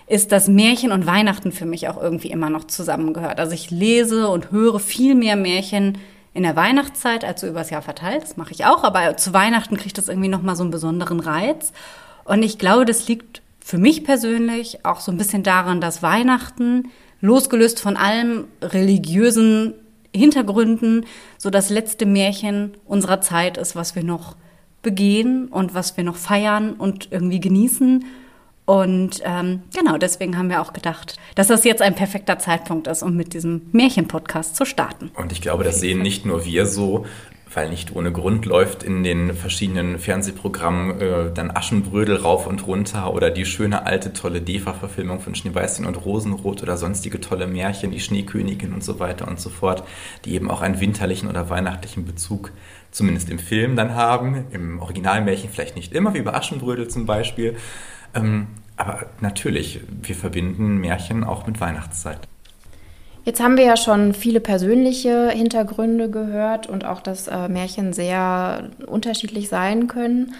ist, 0.07 0.31
dass 0.31 0.47
Märchen 0.47 0.91
und 0.91 1.05
Weihnachten 1.05 1.51
für 1.51 1.65
mich 1.65 1.87
auch 1.87 2.01
irgendwie 2.01 2.29
immer 2.29 2.49
noch 2.49 2.65
zusammengehört. 2.65 3.39
Also 3.39 3.53
ich 3.53 3.71
lese 3.71 4.27
und 4.27 4.51
höre 4.51 4.79
viel 4.79 5.15
mehr 5.15 5.35
Märchen 5.35 5.97
in 6.33 6.43
der 6.43 6.55
Weihnachtszeit 6.55 7.25
als 7.25 7.41
so 7.41 7.47
übers 7.47 7.71
Jahr 7.71 7.81
verteilt. 7.81 8.21
Das 8.21 8.37
mache 8.37 8.51
ich 8.51 8.65
auch, 8.65 8.83
aber 8.83 9.17
zu 9.17 9.33
Weihnachten 9.33 9.77
kriegt 9.77 9.97
das 9.97 10.07
irgendwie 10.07 10.29
nochmal 10.29 10.55
so 10.55 10.63
einen 10.63 10.71
besonderen 10.71 11.19
Reiz. 11.19 11.73
Und 12.25 12.43
ich 12.43 12.59
glaube, 12.59 12.85
das 12.85 13.07
liegt 13.07 13.41
für 13.59 13.79
mich 13.79 14.03
persönlich 14.03 14.85
auch 14.85 14.99
so 14.99 15.11
ein 15.11 15.17
bisschen 15.17 15.43
daran, 15.43 15.81
dass 15.81 16.03
Weihnachten 16.03 16.89
losgelöst 17.21 17.79
von 17.79 17.97
allem 17.97 18.45
religiösen 18.61 19.73
Hintergründen, 20.15 21.05
so 21.37 21.49
das 21.49 21.69
letzte 21.69 22.05
Märchen 22.05 22.73
unserer 22.85 23.21
Zeit 23.21 23.57
ist, 23.57 23.75
was 23.75 23.95
wir 23.95 24.03
noch 24.03 24.35
begehen 24.81 25.47
und 25.47 25.73
was 25.73 25.97
wir 25.97 26.03
noch 26.03 26.15
feiern 26.15 26.73
und 26.73 27.09
irgendwie 27.11 27.39
genießen. 27.39 28.05
Und 28.65 29.21
ähm, 29.23 29.63
genau, 29.75 29.97
deswegen 29.97 30.37
haben 30.37 30.49
wir 30.49 30.61
auch 30.61 30.73
gedacht, 30.73 31.17
dass 31.35 31.47
das 31.47 31.63
jetzt 31.63 31.81
ein 31.81 31.95
perfekter 31.95 32.37
Zeitpunkt 32.37 32.87
ist, 32.87 33.01
um 33.01 33.15
mit 33.15 33.33
diesem 33.33 33.63
Märchenpodcast 33.71 34.55
zu 34.55 34.63
starten. 34.63 35.11
Und 35.15 35.31
ich 35.31 35.41
glaube, 35.41 35.63
das 35.63 35.79
sehen 35.79 36.01
nicht 36.01 36.25
nur 36.25 36.45
wir 36.45 36.67
so, 36.67 37.05
weil 37.53 37.69
nicht 37.69 37.95
ohne 37.95 38.11
Grund 38.11 38.45
läuft 38.45 38.83
in 38.83 39.03
den 39.03 39.33
verschiedenen 39.33 39.97
Fernsehprogrammen 39.97 41.01
äh, 41.01 41.33
dann 41.33 41.51
Aschenbrödel 41.51 42.17
rauf 42.17 42.47
und 42.47 42.67
runter 42.67 43.13
oder 43.13 43.31
die 43.31 43.45
schöne 43.45 43.85
alte 43.85 44.13
tolle 44.13 44.41
Defa-Verfilmung 44.41 45.19
von 45.19 45.35
Schneeweißchen 45.35 45.85
und 45.85 46.05
Rosenrot 46.05 46.61
oder 46.61 46.77
sonstige 46.77 47.19
tolle 47.19 47.47
Märchen, 47.47 47.91
die 47.91 47.99
Schneekönigin 47.99 48.73
und 48.73 48.83
so 48.83 48.99
weiter 48.99 49.27
und 49.27 49.39
so 49.39 49.49
fort, 49.49 49.83
die 50.25 50.33
eben 50.33 50.51
auch 50.51 50.61
einen 50.61 50.79
winterlichen 50.79 51.29
oder 51.29 51.49
weihnachtlichen 51.49 52.05
Bezug 52.05 52.51
zumindest 52.91 53.29
im 53.29 53.39
Film 53.39 53.75
dann 53.75 53.95
haben, 53.95 54.45
im 54.51 54.79
Originalmärchen 54.79 55.49
vielleicht 55.49 55.75
nicht 55.75 55.93
immer, 55.93 56.13
wie 56.13 56.21
bei 56.21 56.33
Aschenbrödel 56.33 56.87
zum 56.87 57.05
Beispiel. 57.05 57.55
Ähm, 58.13 58.47
aber 58.77 59.07
natürlich, 59.19 59.81
wir 60.01 60.15
verbinden 60.15 60.77
Märchen 60.77 61.23
auch 61.23 61.45
mit 61.45 61.59
Weihnachtszeit. 61.59 62.27
Jetzt 63.25 63.41
haben 63.41 63.57
wir 63.57 63.65
ja 63.65 63.77
schon 63.77 64.13
viele 64.13 64.39
persönliche 64.39 65.29
Hintergründe 65.29 66.09
gehört 66.09 66.67
und 66.67 66.85
auch, 66.85 67.01
dass 67.01 67.27
äh, 67.27 67.49
Märchen 67.49 67.93
sehr 67.93 68.69
unterschiedlich 68.87 69.49
sein 69.49 69.87
können. 69.87 70.33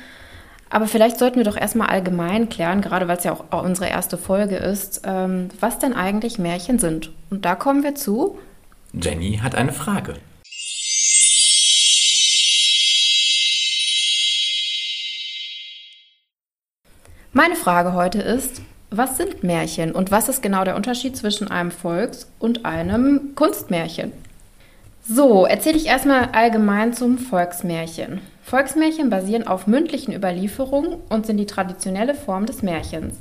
Aber 0.70 0.88
vielleicht 0.88 1.18
sollten 1.18 1.38
wir 1.38 1.44
doch 1.44 1.58
erstmal 1.58 1.90
allgemein 1.90 2.48
klären, 2.48 2.82
gerade 2.82 3.08
weil 3.08 3.18
es 3.18 3.24
ja 3.24 3.34
auch 3.34 3.64
unsere 3.64 3.90
erste 3.90 4.18
Folge 4.18 4.56
ist, 4.56 5.02
ähm, 5.04 5.50
was 5.60 5.80
denn 5.80 5.94
eigentlich 5.94 6.38
Märchen 6.38 6.80
sind. 6.80 7.12
Und 7.30 7.44
da 7.44 7.56
kommen 7.56 7.84
wir 7.84 7.96
zu. 7.96 8.38
Jenny 8.94 9.40
hat 9.42 9.56
eine 9.56 9.74
Frage. 9.74 10.16
Meine 17.32 17.56
Frage 17.56 17.94
heute 17.94 18.22
ist, 18.22 18.62
was 18.92 19.18
sind 19.18 19.44
Märchen 19.44 19.92
und 19.92 20.12
was 20.12 20.30
ist 20.30 20.42
genau 20.42 20.64
der 20.64 20.76
Unterschied 20.76 21.16
zwischen 21.16 21.50
einem 21.50 21.72
Volks- 21.72 22.28
und 22.40 22.66
einem 22.66 23.36
Kunstmärchen? 23.36 24.12
So, 25.08 25.46
erzähle 25.46 25.78
ich 25.78 25.88
erstmal 25.88 26.30
allgemein 26.34 26.94
zum 26.94 27.18
Volksmärchen. 27.18 28.22
Volksmärchen 28.44 29.10
basieren 29.10 29.48
auf 29.48 29.68
mündlichen 29.68 30.14
Überlieferungen 30.14 30.98
und 31.10 31.26
sind 31.26 31.38
die 31.38 31.46
traditionelle 31.46 32.16
Form 32.16 32.46
des 32.46 32.62
Märchens. 32.64 33.16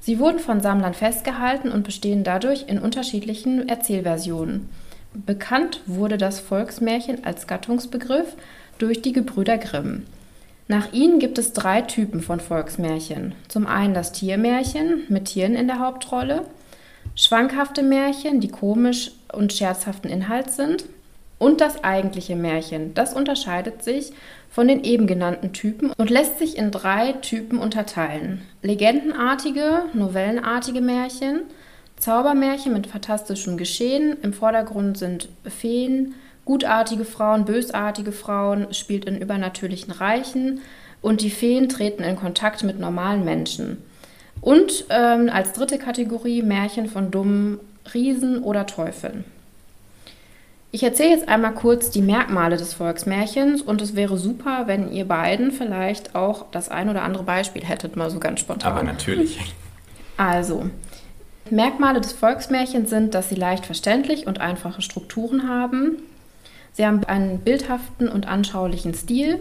Sie 0.00 0.18
wurden 0.18 0.38
von 0.38 0.60
Sammlern 0.60 0.94
festgehalten 0.94 1.70
und 1.70 1.82
bestehen 1.82 2.24
dadurch 2.24 2.64
in 2.68 2.78
unterschiedlichen 2.78 3.68
Erzählversionen. 3.68 4.68
Bekannt 5.12 5.82
wurde 5.86 6.18
das 6.18 6.40
Volksmärchen 6.40 7.24
als 7.24 7.46
Gattungsbegriff 7.46 8.36
durch 8.78 9.02
die 9.02 9.12
Gebrüder 9.12 9.58
Grimm. 9.58 10.04
Nach 10.70 10.92
ihnen 10.92 11.18
gibt 11.18 11.36
es 11.38 11.52
drei 11.52 11.82
Typen 11.82 12.20
von 12.20 12.38
Volksmärchen. 12.38 13.34
Zum 13.48 13.66
einen 13.66 13.92
das 13.92 14.12
Tiermärchen 14.12 15.02
mit 15.08 15.24
Tieren 15.24 15.56
in 15.56 15.66
der 15.66 15.80
Hauptrolle, 15.80 16.44
schwankhafte 17.16 17.82
Märchen, 17.82 18.38
die 18.38 18.52
komisch 18.52 19.10
und 19.32 19.52
scherzhaften 19.52 20.08
Inhalt 20.08 20.52
sind, 20.52 20.84
und 21.38 21.60
das 21.60 21.82
eigentliche 21.82 22.36
Märchen. 22.36 22.94
Das 22.94 23.14
unterscheidet 23.14 23.82
sich 23.82 24.12
von 24.48 24.68
den 24.68 24.84
eben 24.84 25.08
genannten 25.08 25.52
Typen 25.52 25.90
und 25.98 26.08
lässt 26.08 26.38
sich 26.38 26.56
in 26.56 26.70
drei 26.70 27.14
Typen 27.14 27.58
unterteilen. 27.58 28.42
Legendenartige, 28.62 29.86
novellenartige 29.92 30.80
Märchen, 30.80 31.40
Zaubermärchen 31.98 32.72
mit 32.72 32.86
fantastischem 32.86 33.56
Geschehen, 33.56 34.18
im 34.22 34.32
Vordergrund 34.32 34.98
sind 34.98 35.30
Feen, 35.44 36.14
gutartige 36.50 37.04
Frauen, 37.04 37.44
bösartige 37.44 38.10
Frauen, 38.10 38.74
spielt 38.74 39.04
in 39.04 39.20
übernatürlichen 39.20 39.92
Reichen 39.92 40.60
und 41.00 41.20
die 41.20 41.30
Feen 41.30 41.68
treten 41.68 42.02
in 42.02 42.16
Kontakt 42.16 42.64
mit 42.64 42.80
normalen 42.80 43.24
Menschen. 43.24 43.80
Und 44.40 44.86
ähm, 44.90 45.30
als 45.32 45.52
dritte 45.52 45.78
Kategorie 45.78 46.42
Märchen 46.42 46.88
von 46.88 47.12
dummen 47.12 47.60
Riesen 47.94 48.42
oder 48.42 48.66
Teufeln. 48.66 49.24
Ich 50.72 50.82
erzähle 50.82 51.10
jetzt 51.10 51.28
einmal 51.28 51.54
kurz 51.54 51.90
die 51.90 52.02
Merkmale 52.02 52.56
des 52.56 52.74
Volksmärchens 52.74 53.62
und 53.62 53.80
es 53.80 53.94
wäre 53.94 54.18
super, 54.18 54.64
wenn 54.66 54.90
ihr 54.90 55.06
beiden 55.06 55.52
vielleicht 55.52 56.16
auch 56.16 56.46
das 56.50 56.68
ein 56.68 56.88
oder 56.88 57.02
andere 57.02 57.22
Beispiel 57.22 57.62
hättet, 57.62 57.94
mal 57.94 58.10
so 58.10 58.18
ganz 58.18 58.40
spontan. 58.40 58.72
Aber 58.72 58.82
natürlich. 58.82 59.38
Also, 60.16 60.68
Merkmale 61.48 62.00
des 62.00 62.12
Volksmärchens 62.12 62.90
sind, 62.90 63.14
dass 63.14 63.28
sie 63.28 63.36
leicht 63.36 63.66
verständlich 63.66 64.26
und 64.26 64.40
einfache 64.40 64.82
Strukturen 64.82 65.48
haben. 65.48 66.02
Sie 66.72 66.86
haben 66.86 67.04
einen 67.04 67.40
bildhaften 67.40 68.08
und 68.08 68.26
anschaulichen 68.26 68.94
Stil. 68.94 69.40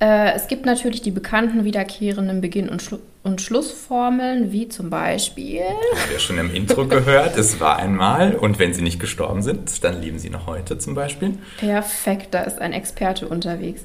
Äh, 0.00 0.32
es 0.34 0.48
gibt 0.48 0.66
natürlich 0.66 1.02
die 1.02 1.10
bekannten 1.10 1.64
wiederkehrenden 1.64 2.40
Beginn- 2.40 2.68
und, 2.68 2.82
Schlu 2.82 2.98
und 3.22 3.40
Schlussformeln, 3.40 4.52
wie 4.52 4.68
zum 4.68 4.90
Beispiel. 4.90 5.62
Haben 5.62 6.10
wir 6.10 6.18
schon 6.18 6.38
im 6.38 6.54
Intro 6.54 6.86
gehört, 6.88 7.38
es 7.38 7.60
war 7.60 7.78
einmal 7.78 8.34
und 8.34 8.58
wenn 8.58 8.74
sie 8.74 8.82
nicht 8.82 9.00
gestorben 9.00 9.42
sind, 9.42 9.82
dann 9.84 10.02
leben 10.02 10.18
sie 10.18 10.30
noch 10.30 10.46
heute 10.46 10.78
zum 10.78 10.94
Beispiel. 10.94 11.38
Perfekt, 11.58 12.34
da 12.34 12.42
ist 12.42 12.60
ein 12.60 12.72
Experte 12.72 13.28
unterwegs. 13.28 13.84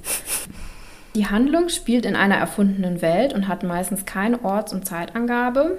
Die 1.15 1.27
Handlung 1.27 1.69
spielt 1.69 2.05
in 2.05 2.15
einer 2.15 2.36
erfundenen 2.36 3.01
Welt 3.01 3.34
und 3.34 3.48
hat 3.48 3.63
meistens 3.63 4.05
keine 4.05 4.43
Orts- 4.43 4.74
und 4.74 4.86
Zeitangabe. 4.86 5.77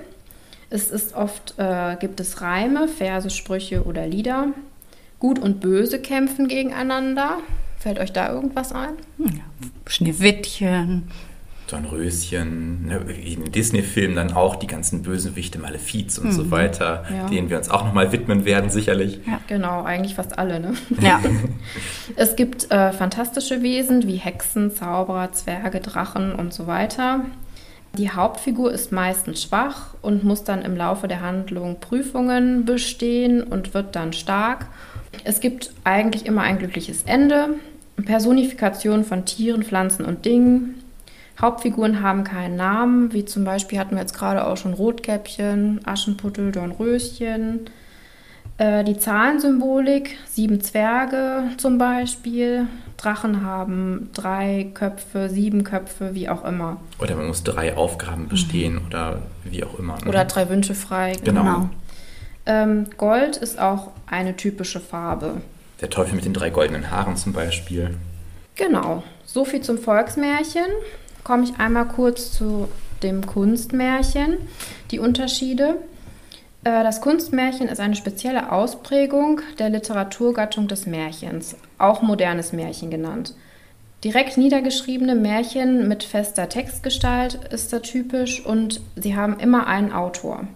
Es 0.71 0.90
ist 0.90 1.14
oft, 1.14 1.55
äh, 1.59 1.97
gibt 1.97 2.21
es 2.21 2.40
Reime, 2.40 2.88
Verse, 2.88 3.31
Sprüche 3.31 3.85
oder 3.85 4.07
Lieder. 4.07 4.49
Gut 5.20 5.38
und 5.38 5.60
Böse 5.60 6.00
kämpfen 6.00 6.48
gegeneinander. 6.48 7.38
Fällt 7.78 8.00
euch 8.00 8.12
da 8.12 8.32
irgendwas 8.32 8.72
ein? 8.72 8.94
Ja, 9.18 9.42
Schneewittchen. 9.86 11.04
Dornröschen, 11.70 12.86
ne, 12.86 13.02
wie 13.06 13.34
in 13.34 13.44
den 13.44 13.52
Disney-Filmen 13.52 14.16
dann 14.16 14.32
auch 14.32 14.56
die 14.56 14.66
ganzen 14.66 15.02
Bösewichte, 15.02 15.58
Malefiz 15.58 16.18
und 16.18 16.28
mhm. 16.28 16.32
so 16.32 16.50
weiter, 16.50 17.04
ja. 17.14 17.26
denen 17.28 17.48
wir 17.48 17.58
uns 17.58 17.70
auch 17.70 17.84
nochmal 17.84 18.12
widmen 18.12 18.44
werden, 18.44 18.70
sicherlich. 18.70 19.20
Ja, 19.26 19.40
genau, 19.46 19.82
eigentlich 19.84 20.14
fast 20.14 20.38
alle, 20.38 20.58
ne? 20.58 20.74
Ja. 21.00 21.20
es 22.16 22.34
gibt 22.34 22.70
äh, 22.72 22.92
fantastische 22.92 23.62
Wesen 23.62 24.06
wie 24.06 24.16
Hexen, 24.16 24.74
Zauberer, 24.74 25.32
Zwerge, 25.32 25.80
Drachen 25.80 26.34
und 26.34 26.52
so 26.52 26.66
weiter. 26.66 27.20
Die 27.98 28.10
Hauptfigur 28.10 28.72
ist 28.72 28.92
meistens 28.92 29.42
schwach 29.42 29.94
und 30.00 30.22
muss 30.24 30.44
dann 30.44 30.62
im 30.62 30.76
Laufe 30.76 31.08
der 31.08 31.20
Handlung 31.20 31.80
Prüfungen 31.80 32.64
bestehen 32.64 33.42
und 33.42 33.74
wird 33.74 33.96
dann 33.96 34.12
stark. 34.12 34.66
Es 35.25 35.40
gibt 35.40 35.73
eigentlich 35.85 36.26
immer 36.26 36.43
ein 36.43 36.59
glückliches 36.59 37.02
Ende. 37.05 37.57
Personifikation 38.05 39.05
von 39.05 39.25
Tieren, 39.25 39.62
Pflanzen 39.62 40.05
und 40.05 40.25
Dingen. 40.25 40.83
Hauptfiguren 41.40 42.02
haben 42.02 42.25
keinen 42.25 42.57
Namen, 42.57 43.12
wie 43.12 43.25
zum 43.25 43.45
Beispiel 43.45 43.79
hatten 43.79 43.95
wir 43.95 44.02
jetzt 44.02 44.17
gerade 44.17 44.47
auch 44.47 44.57
schon 44.57 44.75
Rotkäppchen, 44.75 45.81
Aschenputtel, 45.85 46.52
Dornröschen. 46.52 47.61
Äh, 48.59 48.85
die 48.85 48.99
Zahlensymbolik, 48.99 50.19
sieben 50.29 50.61
Zwerge 50.61 51.45
zum 51.57 51.79
Beispiel. 51.79 52.67
Drachen 52.99 53.43
haben 53.43 54.11
drei 54.12 54.71
Köpfe, 54.75 55.31
sieben 55.31 55.64
Köpfe, 55.64 56.14
wie 56.14 56.29
auch 56.29 56.45
immer. 56.45 56.76
Oder 56.99 57.17
man 57.17 57.29
muss 57.29 57.43
drei 57.43 57.75
Aufgaben 57.75 58.29
bestehen 58.29 58.75
mhm. 58.75 58.87
oder 58.87 59.23
wie 59.45 59.64
auch 59.64 59.79
immer. 59.79 59.97
Ne? 59.97 60.09
Oder 60.09 60.26
drei 60.26 60.50
Wünsche 60.50 60.75
frei. 60.75 61.14
Genau. 61.25 61.40
genau. 61.40 61.71
Ähm, 62.50 62.87
Gold 62.97 63.37
ist 63.37 63.61
auch 63.61 63.92
eine 64.07 64.37
typische 64.37 64.80
Farbe. 64.80 65.40
Der 65.80 65.88
Teufel 65.88 66.16
mit 66.16 66.25
den 66.25 66.35
drei 66.35 66.50
goldenen 66.50 66.90
Haaren 66.90 67.16
zum 67.16 67.33
Beispiel. 67.33 67.97
Genau. 68.57 69.04
So 69.25 69.45
viel 69.45 69.61
zum 69.61 69.78
Volksmärchen 69.78 70.66
komme 71.23 71.45
ich 71.45 71.61
einmal 71.61 71.87
kurz 71.87 72.33
zu 72.33 72.69
dem 73.04 73.25
Kunstmärchen, 73.25 74.37
die 74.90 74.99
Unterschiede. 74.99 75.76
Äh, 76.64 76.83
das 76.83 77.00
Kunstmärchen 77.00 77.69
ist 77.69 77.78
eine 77.78 77.95
spezielle 77.95 78.50
Ausprägung 78.50 79.42
der 79.61 79.71
Literaturgattung 79.71 80.66
des 80.66 80.87
Märchens, 80.87 81.54
auch 81.78 82.02
modernes 82.02 82.52
Märchen 82.52 82.90
genannt. 82.90 83.37
Direkt 84.02 84.38
niedergeschriebene 84.38 85.14
Märchen 85.14 85.87
mit 85.87 86.02
fester 86.02 86.49
Textgestalt 86.49 87.38
ist 87.52 87.73
da 87.73 87.78
typisch 87.78 88.45
und 88.45 88.80
sie 88.97 89.14
haben 89.14 89.38
immer 89.38 89.69
einen 89.69 89.92
Autor. 89.92 90.49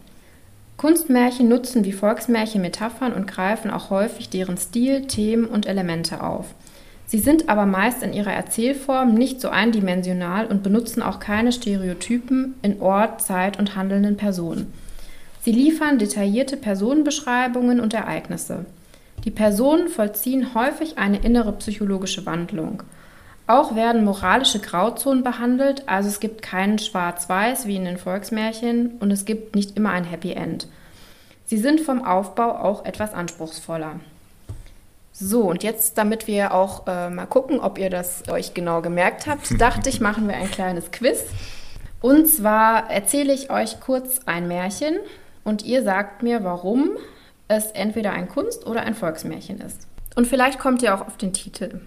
Kunstmärchen 0.84 1.48
nutzen 1.48 1.82
wie 1.86 1.92
Volksmärchen 1.92 2.60
Metaphern 2.60 3.14
und 3.14 3.26
greifen 3.26 3.70
auch 3.70 3.88
häufig 3.88 4.28
deren 4.28 4.58
Stil, 4.58 5.06
Themen 5.06 5.46
und 5.46 5.64
Elemente 5.64 6.22
auf. 6.22 6.54
Sie 7.06 7.20
sind 7.20 7.48
aber 7.48 7.64
meist 7.64 8.02
in 8.02 8.12
ihrer 8.12 8.34
Erzählform 8.34 9.14
nicht 9.14 9.40
so 9.40 9.48
eindimensional 9.48 10.46
und 10.46 10.62
benutzen 10.62 11.00
auch 11.00 11.20
keine 11.20 11.52
Stereotypen 11.52 12.56
in 12.60 12.82
Ort, 12.82 13.22
Zeit 13.22 13.58
und 13.58 13.76
handelnden 13.76 14.18
Personen. 14.18 14.74
Sie 15.40 15.52
liefern 15.52 15.98
detaillierte 15.98 16.58
Personenbeschreibungen 16.58 17.80
und 17.80 17.94
Ereignisse. 17.94 18.66
Die 19.24 19.30
Personen 19.30 19.88
vollziehen 19.88 20.52
häufig 20.54 20.98
eine 20.98 21.16
innere 21.16 21.52
psychologische 21.52 22.26
Wandlung. 22.26 22.82
Auch 23.46 23.74
werden 23.74 24.04
moralische 24.04 24.58
Grauzonen 24.58 25.22
behandelt, 25.22 25.86
also 25.86 26.08
es 26.08 26.18
gibt 26.18 26.40
keinen 26.40 26.78
Schwarz-Weiß 26.78 27.66
wie 27.66 27.76
in 27.76 27.84
den 27.84 27.98
Volksmärchen 27.98 28.96
und 29.00 29.10
es 29.10 29.26
gibt 29.26 29.54
nicht 29.54 29.76
immer 29.76 29.90
ein 29.90 30.04
Happy 30.04 30.32
End. 30.32 30.66
Sie 31.44 31.58
sind 31.58 31.82
vom 31.82 32.02
Aufbau 32.02 32.58
auch 32.58 32.86
etwas 32.86 33.12
anspruchsvoller. 33.12 34.00
So, 35.12 35.42
und 35.42 35.62
jetzt, 35.62 35.98
damit 35.98 36.26
wir 36.26 36.54
auch 36.54 36.86
äh, 36.86 37.10
mal 37.10 37.26
gucken, 37.26 37.60
ob 37.60 37.78
ihr 37.78 37.90
das 37.90 38.28
euch 38.28 38.54
genau 38.54 38.80
gemerkt 38.80 39.26
habt, 39.26 39.48
dachte 39.60 39.90
ich, 39.90 40.00
machen 40.00 40.26
wir 40.26 40.36
ein 40.36 40.50
kleines 40.50 40.90
Quiz. 40.90 41.22
Und 42.00 42.26
zwar 42.26 42.90
erzähle 42.90 43.32
ich 43.32 43.50
euch 43.50 43.78
kurz 43.80 44.20
ein 44.26 44.48
Märchen 44.48 44.96
und 45.44 45.64
ihr 45.64 45.82
sagt 45.82 46.22
mir, 46.22 46.44
warum 46.44 46.90
es 47.46 47.66
entweder 47.66 48.12
ein 48.12 48.28
Kunst- 48.28 48.66
oder 48.66 48.80
ein 48.80 48.94
Volksmärchen 48.94 49.60
ist. 49.60 49.86
Und 50.16 50.26
vielleicht 50.26 50.58
kommt 50.58 50.82
ihr 50.82 50.94
auch 50.94 51.06
auf 51.06 51.18
den 51.18 51.34
Titel. 51.34 51.80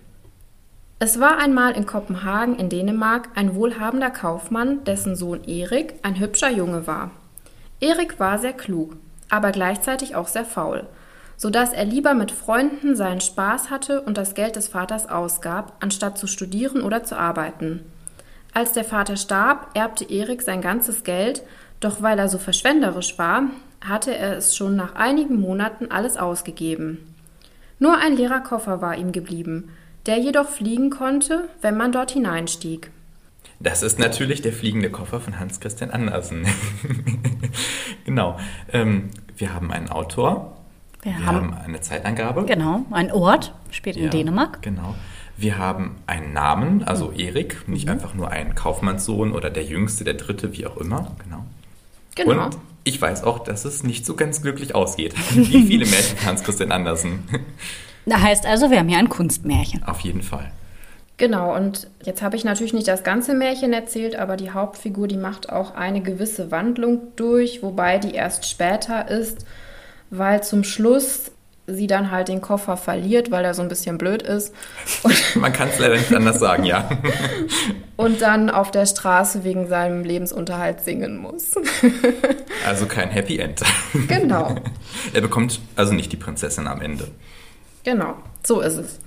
Es 1.00 1.20
war 1.20 1.38
einmal 1.38 1.74
in 1.74 1.86
Kopenhagen 1.86 2.56
in 2.58 2.70
Dänemark 2.70 3.30
ein 3.36 3.56
wohlhabender 3.56 4.10
Kaufmann, 4.10 4.84
dessen 4.84 5.16
Sohn 5.16 5.44
Erik 5.44 5.96
ein 6.01 6.20
hübscher 6.20 6.50
Junge 6.50 6.88
war. 6.88 7.12
Erik 7.80 8.20
war 8.20 8.39
sehr 8.39 8.54
klug, 8.54 8.96
aber 9.30 9.51
gleichzeitig 9.51 10.16
auch 10.16 10.27
sehr 10.27 10.46
faul 10.46 10.88
so 11.38 11.51
dass 11.51 11.72
er 11.72 11.86
lieber 11.86 12.16
mit 12.16 12.32
Freunden 12.32 12.96
seinen 12.96 13.22
Spaß 13.22 13.70
hatte 13.70 14.01
und 14.01 14.18
das 14.18 14.34
Geld 14.34 14.56
des 14.56 14.68
Vaters 14.68 15.08
ausgab, 15.08 15.77
anstatt 15.80 16.18
zu 16.18 16.25
studieren 16.25 16.82
oder 16.82 17.04
zu 17.04 17.18
arbeiten. 17.18 17.82
Als 18.54 18.72
der 18.72 18.84
Vater 18.84 19.18
starb, 19.18 19.70
erbte 19.75 20.04
Erik 20.04 20.42
sein 20.42 20.62
ganzes 20.62 21.04
Geld, 21.04 21.44
doch 21.80 22.01
weil 22.01 22.18
er 22.18 22.27
so 22.27 22.39
verschwenderisch 22.39 23.20
war, 23.20 23.44
hatte 23.88 24.16
er 24.16 24.38
es 24.38 24.56
schon 24.56 24.75
nach 24.75 24.96
einigen 24.96 25.39
Monaten 25.39 25.92
alles 25.92 26.18
ausgegeben. 26.18 27.13
Nur 27.77 28.00
ein 28.00 28.18
leerer 28.18 28.39
Koffer 28.39 28.82
war 28.82 28.98
ihm 28.98 29.12
geblieben, 29.12 29.70
der 30.08 30.18
jedoch 30.18 30.50
fliegen 30.50 30.90
konnte, 30.90 31.50
wenn 31.62 31.78
man 31.78 31.92
dort 31.92 32.12
hineinstieg. 32.12 32.92
Das 33.60 33.82
ist 33.82 34.00
natürlich 34.00 34.42
der 34.42 34.54
fliegende 34.54 34.90
Koffer 34.90 35.20
von 35.20 35.40
Hans 35.40 35.60
Christian 35.60 35.92
Andersen. 35.92 36.46
genau. 38.06 38.40
Ähm, 38.72 39.10
wir 39.36 39.54
haben 39.54 39.72
einen 39.72 39.90
Autor. 39.90 40.58
Wir, 41.02 41.12
wir 41.12 41.26
haben, 41.26 41.56
haben, 41.56 41.66
eine 41.66 41.82
Zeitangabe. 41.82 42.46
Genau, 42.46 42.86
ein 42.92 43.12
Ort, 43.12 43.54
spielt 43.72 43.96
ja, 43.96 44.06
in 44.06 44.10
Dänemark. 44.12 44.62
Genau. 44.62 44.96
Wir 45.38 45.58
haben 45.58 45.98
einen 46.08 46.34
Namen, 46.34 46.84
also 46.84 47.10
mhm. 47.10 47.20
Erik, 47.20 47.68
nicht 47.68 47.86
mhm. 47.86 47.94
einfach 47.94 48.14
nur 48.14 48.32
ein 48.32 48.56
Kaufmannssohn 48.56 49.32
oder 49.34 49.50
der 49.50 49.64
Jüngste, 49.64 50.04
der 50.04 50.16
Dritte, 50.16 50.54
wie 50.54 50.66
auch 50.66 50.78
immer. 50.78 51.16
Genau. 51.24 51.46
Genau. 52.16 52.46
Und 52.46 52.58
ich 52.84 53.02
weiß 53.02 53.24
auch, 53.24 53.40
dass 53.40 53.66
es 53.66 53.84
nicht 53.84 54.06
so 54.06 54.16
ganz 54.16 54.42
glücklich 54.42 54.74
ausgeht. 54.74 55.14
Wie 55.36 55.68
viele 55.68 55.86
Märchen 55.86 56.26
Hans 56.26 56.44
Christian 56.44 56.72
Andersen. 56.72 57.20
Das 58.08 58.22
heißt 58.22 58.46
also, 58.46 58.72
wir 58.72 58.80
haben 58.80 58.88
hier 58.88 58.98
ein 58.98 59.10
Kunstmärchen. 59.10 59.84
Auf 59.84 60.00
jeden 60.00 60.22
Fall. 60.22 60.52
Genau, 61.18 61.56
und 61.56 61.88
jetzt 62.04 62.22
habe 62.22 62.36
ich 62.36 62.44
natürlich 62.44 62.74
nicht 62.74 62.88
das 62.88 63.04
ganze 63.04 63.34
Märchen 63.34 63.74
erzählt, 63.74 64.16
aber 64.16 64.38
die 64.38 64.52
Hauptfigur, 64.52 65.08
die 65.08 65.18
macht 65.18 65.52
auch 65.52 65.76
eine 65.76 66.02
gewisse 66.02 66.52
Wandlung 66.52 67.02
durch, 67.16 67.64
wobei 67.64 67.98
die 67.98 68.14
erst 68.14 68.48
später 68.48 69.10
ist, 69.10 69.46
weil 70.12 70.44
zum 70.44 70.64
Schluss 70.64 71.32
sie 71.66 71.88
dann 71.88 72.12
halt 72.12 72.30
den 72.30 72.40
Koffer 72.40 72.78
verliert, 72.78 73.30
weil 73.30 73.44
er 73.44 73.54
so 73.54 73.62
ein 73.62 73.68
bisschen 73.68 73.98
blöd 73.98 74.22
ist. 74.22 74.54
Und 75.04 75.36
Man 75.36 75.52
kann 75.52 75.68
es 75.68 75.80
leider 75.80 75.96
nicht 75.96 76.14
anders 76.14 76.40
sagen, 76.40 76.64
ja. 76.64 76.88
und 77.98 78.22
dann 78.22 78.50
auf 78.50 78.72
der 78.72 78.86
Straße 78.86 79.44
wegen 79.44 79.68
seinem 79.68 80.06
Lebensunterhalt 80.06 80.82
singen 80.82 81.18
muss. 81.18 81.56
also 82.66 82.86
kein 82.86 83.10
Happy 83.10 83.40
End. 83.40 83.62
Genau. 84.08 84.56
er 85.14 85.22
bekommt 85.22 85.60
also 85.76 85.94
nicht 85.94 86.14
die 86.14 86.18
Prinzessin 86.18 86.68
am 86.68 86.80
Ende. 86.80 87.10
Genau, 87.88 88.17
so 88.44 88.60
ist 88.60 88.75
es. 88.75 89.00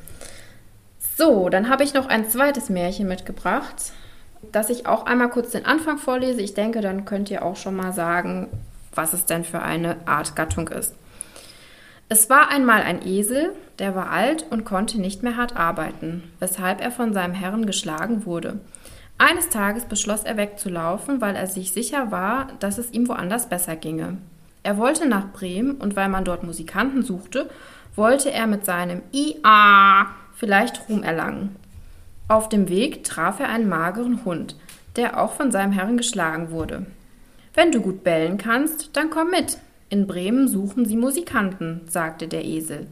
So, 1.15 1.51
dann 1.51 1.69
habe 1.69 1.85
ich 1.85 1.93
noch 1.93 2.07
ein 2.07 2.31
zweites 2.31 2.71
Märchen 2.71 3.07
mitgebracht, 3.07 3.93
das 4.53 4.71
ich 4.71 4.87
auch 4.87 5.05
einmal 5.05 5.29
kurz 5.29 5.51
den 5.51 5.67
Anfang 5.67 5.99
vorlese. 5.99 6.41
Ich 6.41 6.55
denke, 6.55 6.81
dann 6.81 7.05
könnt 7.05 7.31
ihr 7.31 7.45
auch 7.45 7.57
schon 7.57 7.77
mal 7.77 7.93
sagen, 7.93 8.49
was 8.95 9.13
es 9.13 9.27
denn 9.27 9.45
für 9.45 9.61
eine 9.61 9.97
Art 10.09 10.35
Gattung 10.35 10.69
ist. 10.69 10.95
Es 12.09 12.31
war 12.31 12.49
einmal 12.49 12.81
ein 12.81 13.07
Esel, 13.07 13.55
der 13.79 13.95
war 13.95 14.09
alt 14.09 14.47
und 14.49 14.65
konnte 14.65 14.99
nicht 14.99 15.23
mehr 15.23 15.37
hart 15.37 15.57
arbeiten, 15.57 16.23
weshalb 16.39 16.81
er 16.81 16.91
von 16.91 17.13
seinem 17.13 17.35
Herrn 17.35 17.67
geschlagen 17.67 18.25
wurde. 18.25 18.61
Eines 19.19 19.51
Tages 19.51 19.85
beschloss 19.85 20.23
er 20.23 20.39
wegzulaufen, 20.39 21.21
weil 21.21 21.37
er 21.37 21.49
sich 21.49 21.73
sicher 21.73 22.11
war, 22.11 22.49
dass 22.61 22.79
es 22.79 22.93
ihm 22.93 23.09
woanders 23.09 23.47
besser 23.47 23.77
ginge. 23.77 24.17
Er 24.63 24.79
wollte 24.79 25.07
nach 25.07 25.33
Bremen 25.33 25.73
und 25.73 25.97
weil 25.97 26.09
man 26.09 26.25
dort 26.25 26.45
Musikanten 26.45 27.03
suchte, 27.03 27.51
wollte 27.97 28.31
er 28.31 28.47
mit 28.47 28.65
seinem 28.65 29.03
IA 29.13 30.07
vielleicht 30.35 30.89
Ruhm 30.89 31.03
erlangen. 31.03 31.57
Auf 32.29 32.49
dem 32.49 32.69
Weg 32.69 33.05
traf 33.05 33.41
er 33.41 33.49
einen 33.49 33.69
mageren 33.69 34.25
Hund, 34.25 34.57
der 34.97 35.21
auch 35.21 35.33
von 35.33 35.51
seinem 35.51 35.73
Herrn 35.73 35.97
geschlagen 35.97 36.51
wurde. 36.51 36.87
Wenn 37.55 37.73
du 37.73 37.81
gut 37.81 38.05
bellen 38.05 38.39
kannst, 38.39 38.97
dann 38.97 39.11
komm 39.11 39.31
mit. 39.31 39.59
In 39.89 40.07
Bremen 40.07 40.47
suchen 40.47 40.87
sie 40.87 40.97
Musikanten, 40.97 41.81
sagte 41.89 42.29
der 42.29 42.45
Esel. 42.45 42.87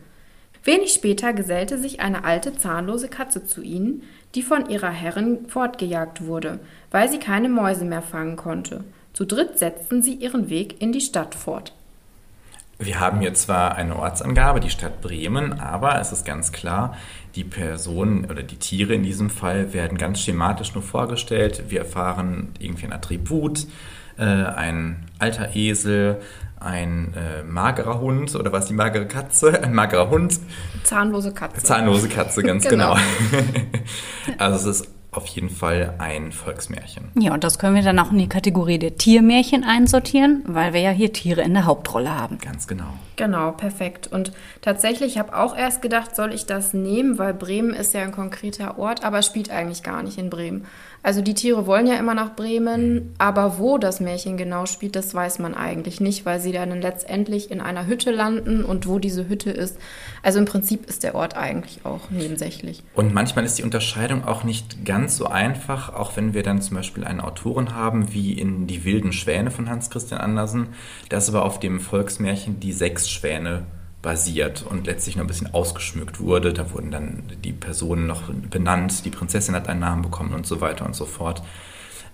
Wenig 0.64 0.92
später 0.92 1.32
gesellte 1.32 1.78
sich 1.78 2.00
eine 2.00 2.24
alte 2.24 2.52
zahnlose 2.52 3.08
Katze 3.08 3.46
zu 3.46 3.62
ihnen, 3.62 4.02
die 4.34 4.42
von 4.42 4.68
ihrer 4.68 4.90
Herrin 4.90 5.48
fortgejagt 5.48 6.26
wurde, 6.26 6.58
weil 6.90 7.08
sie 7.08 7.18
keine 7.18 7.48
Mäuse 7.48 7.84
mehr 7.84 8.02
fangen 8.02 8.36
konnte. 8.36 8.84
Zu 9.12 9.24
dritt 9.24 9.58
setzten 9.58 10.02
sie 10.02 10.14
ihren 10.14 10.50
Weg 10.50 10.82
in 10.82 10.92
die 10.92 11.00
Stadt 11.00 11.34
fort. 11.34 11.72
Wir 12.80 13.00
haben 13.00 13.20
hier 13.20 13.34
zwar 13.34 13.74
eine 13.74 13.96
Ortsangabe, 13.96 14.60
die 14.60 14.70
Stadt 14.70 15.00
Bremen, 15.00 15.58
aber 15.58 16.00
es 16.00 16.12
ist 16.12 16.24
ganz 16.24 16.52
klar, 16.52 16.96
die 17.34 17.42
Personen 17.42 18.24
oder 18.26 18.44
die 18.44 18.56
Tiere 18.56 18.94
in 18.94 19.02
diesem 19.02 19.30
Fall 19.30 19.72
werden 19.72 19.98
ganz 19.98 20.20
schematisch 20.20 20.74
nur 20.74 20.84
vorgestellt. 20.84 21.64
Wir 21.68 21.80
erfahren 21.80 22.52
irgendwie 22.60 22.86
ein 22.86 22.92
Attribut, 22.92 23.66
äh, 24.16 24.22
ein 24.22 25.06
alter 25.18 25.56
Esel, 25.56 26.20
ein 26.60 27.14
äh, 27.14 27.42
magerer 27.42 27.98
Hund 27.98 28.36
oder 28.36 28.52
was 28.52 28.66
die 28.66 28.74
magere 28.74 29.06
Katze? 29.06 29.62
Ein 29.62 29.74
magerer 29.74 30.10
Hund. 30.10 30.38
Zahnlose 30.84 31.32
Katze. 31.32 31.62
Zahnlose 31.62 32.08
Katze, 32.08 32.42
ganz 32.42 32.64
genau. 32.68 32.96
genau. 33.30 33.44
also 34.38 34.70
es 34.70 34.80
ist 34.80 34.97
auf 35.18 35.26
jeden 35.26 35.50
Fall 35.50 35.94
ein 35.98 36.32
Volksmärchen. 36.32 37.10
Ja, 37.18 37.34
und 37.34 37.42
das 37.42 37.58
können 37.58 37.74
wir 37.74 37.82
dann 37.82 37.98
auch 37.98 38.12
in 38.12 38.18
die 38.18 38.28
Kategorie 38.28 38.78
der 38.78 38.96
Tiermärchen 38.96 39.64
einsortieren, 39.64 40.44
weil 40.46 40.72
wir 40.72 40.80
ja 40.80 40.90
hier 40.90 41.12
Tiere 41.12 41.42
in 41.42 41.54
der 41.54 41.66
Hauptrolle 41.66 42.16
haben. 42.16 42.38
Ganz 42.38 42.66
genau. 42.68 42.86
Genau, 43.16 43.50
perfekt. 43.50 44.06
Und 44.06 44.32
tatsächlich 44.62 45.18
habe 45.18 45.36
auch 45.36 45.56
erst 45.56 45.82
gedacht, 45.82 46.14
soll 46.14 46.32
ich 46.32 46.46
das 46.46 46.72
nehmen, 46.72 47.18
weil 47.18 47.34
Bremen 47.34 47.74
ist 47.74 47.92
ja 47.94 48.02
ein 48.02 48.12
konkreter 48.12 48.78
Ort, 48.78 49.04
aber 49.04 49.22
spielt 49.22 49.50
eigentlich 49.50 49.82
gar 49.82 50.04
nicht 50.04 50.18
in 50.18 50.30
Bremen. 50.30 50.66
Also 51.02 51.22
die 51.22 51.34
Tiere 51.34 51.66
wollen 51.66 51.86
ja 51.86 51.94
immer 51.94 52.14
nach 52.14 52.34
Bremen, 52.34 53.14
aber 53.18 53.58
wo 53.58 53.78
das 53.78 54.00
Märchen 54.00 54.36
genau 54.36 54.66
spielt, 54.66 54.96
das 54.96 55.14
weiß 55.14 55.38
man 55.38 55.54
eigentlich 55.54 56.00
nicht, 56.00 56.26
weil 56.26 56.40
sie 56.40 56.52
dann 56.52 56.80
letztendlich 56.82 57.50
in 57.50 57.60
einer 57.60 57.86
Hütte 57.86 58.10
landen 58.10 58.64
und 58.64 58.86
wo 58.86 58.98
diese 58.98 59.28
Hütte 59.28 59.50
ist. 59.50 59.78
Also 60.22 60.38
im 60.40 60.44
Prinzip 60.44 60.86
ist 60.86 61.04
der 61.04 61.14
Ort 61.14 61.36
eigentlich 61.36 61.84
auch 61.84 62.10
nebensächlich. 62.10 62.82
Und 62.94 63.14
manchmal 63.14 63.44
ist 63.44 63.58
die 63.58 63.62
Unterscheidung 63.62 64.24
auch 64.24 64.42
nicht 64.42 64.84
ganz 64.84 65.16
so 65.16 65.26
einfach, 65.26 65.94
auch 65.94 66.16
wenn 66.16 66.34
wir 66.34 66.42
dann 66.42 66.60
zum 66.60 66.76
Beispiel 66.76 67.04
einen 67.04 67.20
Autoren 67.20 67.74
haben, 67.74 68.12
wie 68.12 68.32
in 68.32 68.66
Die 68.66 68.84
wilden 68.84 69.12
Schwäne 69.12 69.50
von 69.50 69.70
Hans 69.70 69.90
Christian 69.90 70.20
Andersen, 70.20 70.68
das 71.08 71.28
aber 71.28 71.44
auf 71.44 71.60
dem 71.60 71.80
Volksmärchen 71.80 72.60
Die 72.60 72.72
sechs 72.72 73.08
Schwäne 73.08 73.66
basiert 74.02 74.62
und 74.62 74.86
letztlich 74.86 75.16
noch 75.16 75.24
ein 75.24 75.28
bisschen 75.28 75.52
ausgeschmückt 75.52 76.20
wurde. 76.20 76.52
Da 76.52 76.72
wurden 76.72 76.90
dann 76.90 77.24
die 77.42 77.52
Personen 77.52 78.06
noch 78.06 78.30
benannt, 78.50 79.04
die 79.04 79.10
Prinzessin 79.10 79.54
hat 79.54 79.68
einen 79.68 79.80
Namen 79.80 80.02
bekommen 80.02 80.34
und 80.34 80.46
so 80.46 80.60
weiter 80.60 80.86
und 80.86 80.94
so 80.94 81.04
fort. 81.04 81.42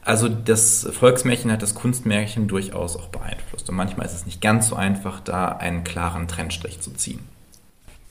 Also 0.02 0.28
das 0.28 0.86
Volksmärchen 0.92 1.50
hat 1.50 1.62
das 1.62 1.74
Kunstmärchen 1.74 2.46
durchaus 2.46 2.96
auch 2.96 3.08
beeinflusst. 3.08 3.68
Und 3.70 3.76
manchmal 3.76 4.06
ist 4.06 4.14
es 4.14 4.26
nicht 4.26 4.40
ganz 4.40 4.68
so 4.68 4.76
einfach, 4.76 5.20
da 5.20 5.48
einen 5.48 5.82
klaren 5.84 6.28
Trennstrich 6.28 6.80
zu 6.80 6.92
ziehen. 6.92 7.20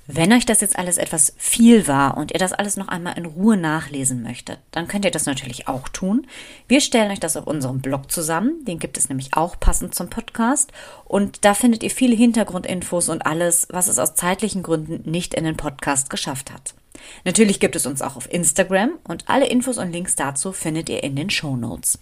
Wenn 0.06 0.34
euch 0.34 0.46
das 0.46 0.60
jetzt 0.60 0.78
alles 0.78 0.98
etwas 0.98 1.34
viel 1.38 1.88
war 1.88 2.18
und 2.18 2.34
ihr 2.34 2.40
das 2.40 2.52
alles 2.52 2.76
noch 2.76 2.90
einmal 2.90 3.18
in 3.18 3.26
Ruhe 3.26 3.56
nachlesen 3.56 4.22
möchtet, 4.22 4.60
dann 4.72 4.90
könnt 4.90 5.06
ihr 5.06 5.12
das 5.12 5.26
natürlich 5.26 5.70
auch 5.70 5.88
tun. 5.88 6.28
Wir 6.68 6.82
stellen 6.82 7.10
euch 7.10 7.22
das 7.22 7.38
auf 7.38 7.48
unserem 7.48 7.80
Blog 7.80 8.12
zusammen, 8.12 8.66
den 8.66 8.80
gibt 8.80 8.98
es 8.98 9.08
nämlich 9.08 9.34
auch 9.34 9.58
passend 9.58 9.96
zum 9.96 10.10
Podcast 10.10 10.74
und 11.06 11.46
da 11.46 11.54
findet 11.54 11.84
ihr 11.84 11.90
viele 11.90 12.18
Hintergrundinfos 12.18 13.08
und 13.08 13.26
alles, 13.26 13.68
was 13.72 13.88
es 13.88 13.98
aus 13.98 14.14
zeitlichen 14.14 14.62
Gründen 14.62 15.10
nicht 15.10 15.34
in 15.34 15.46
den 15.46 15.56
Podcast 15.56 16.10
geschafft 16.10 16.52
hat. 16.52 16.74
Natürlich 17.24 17.62
gibt 17.62 17.78
es 17.78 17.86
uns 17.86 18.02
auch 18.02 18.18
auf 18.18 18.32
Instagram 18.32 19.00
und 19.06 19.30
alle 19.30 19.48
Infos 19.48 19.78
und 19.78 19.94
Links 19.94 20.18
dazu 20.18 20.52
findet 20.52 20.90
ihr 20.90 21.02
in 21.02 21.16
den 21.16 21.30
Show 21.30 21.56
Notes. 21.56 21.98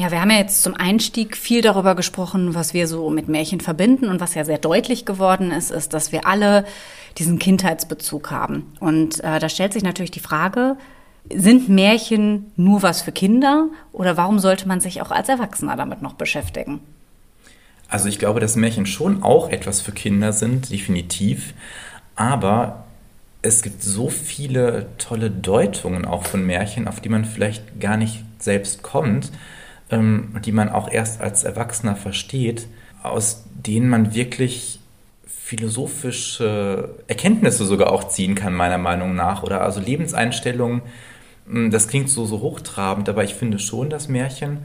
Ja, 0.00 0.10
wir 0.10 0.22
haben 0.22 0.30
ja 0.30 0.38
jetzt 0.38 0.62
zum 0.62 0.74
Einstieg 0.74 1.36
viel 1.36 1.60
darüber 1.60 1.94
gesprochen, 1.94 2.54
was 2.54 2.72
wir 2.72 2.88
so 2.88 3.10
mit 3.10 3.28
Märchen 3.28 3.60
verbinden. 3.60 4.08
Und 4.08 4.18
was 4.18 4.34
ja 4.34 4.46
sehr 4.46 4.56
deutlich 4.56 5.04
geworden 5.04 5.50
ist, 5.50 5.70
ist, 5.70 5.92
dass 5.92 6.10
wir 6.10 6.26
alle 6.26 6.64
diesen 7.18 7.38
Kindheitsbezug 7.38 8.30
haben. 8.30 8.72
Und 8.80 9.22
äh, 9.22 9.38
da 9.38 9.50
stellt 9.50 9.74
sich 9.74 9.82
natürlich 9.82 10.10
die 10.10 10.20
Frage, 10.20 10.78
sind 11.30 11.68
Märchen 11.68 12.50
nur 12.56 12.82
was 12.82 13.02
für 13.02 13.12
Kinder 13.12 13.68
oder 13.92 14.16
warum 14.16 14.38
sollte 14.38 14.66
man 14.66 14.80
sich 14.80 15.02
auch 15.02 15.10
als 15.10 15.28
Erwachsener 15.28 15.76
damit 15.76 16.00
noch 16.00 16.14
beschäftigen? 16.14 16.80
Also 17.86 18.08
ich 18.08 18.18
glaube, 18.18 18.40
dass 18.40 18.56
Märchen 18.56 18.86
schon 18.86 19.22
auch 19.22 19.50
etwas 19.50 19.82
für 19.82 19.92
Kinder 19.92 20.32
sind, 20.32 20.70
definitiv. 20.70 21.52
Aber 22.16 22.84
es 23.42 23.60
gibt 23.60 23.82
so 23.82 24.08
viele 24.08 24.86
tolle 24.96 25.30
Deutungen 25.30 26.06
auch 26.06 26.24
von 26.24 26.46
Märchen, 26.46 26.88
auf 26.88 27.00
die 27.00 27.10
man 27.10 27.26
vielleicht 27.26 27.80
gar 27.80 27.98
nicht 27.98 28.24
selbst 28.38 28.82
kommt 28.82 29.30
die 29.90 30.52
man 30.52 30.68
auch 30.68 30.90
erst 30.90 31.20
als 31.20 31.44
Erwachsener 31.44 31.96
versteht, 31.96 32.66
aus 33.02 33.44
denen 33.54 33.88
man 33.88 34.14
wirklich 34.14 34.78
philosophische 35.26 36.90
Erkenntnisse 37.08 37.64
sogar 37.64 37.92
auch 37.92 38.04
ziehen 38.06 38.36
kann, 38.36 38.54
meiner 38.54 38.78
Meinung 38.78 39.16
nach, 39.16 39.42
oder 39.42 39.62
also 39.62 39.80
Lebenseinstellungen. 39.80 40.82
Hm, 41.48 41.70
das 41.72 41.88
klingt 41.88 42.08
so, 42.08 42.24
so 42.24 42.40
hochtrabend, 42.40 43.08
aber 43.08 43.24
ich 43.24 43.34
finde 43.34 43.58
schon, 43.58 43.90
dass 43.90 44.08
Märchen 44.08 44.58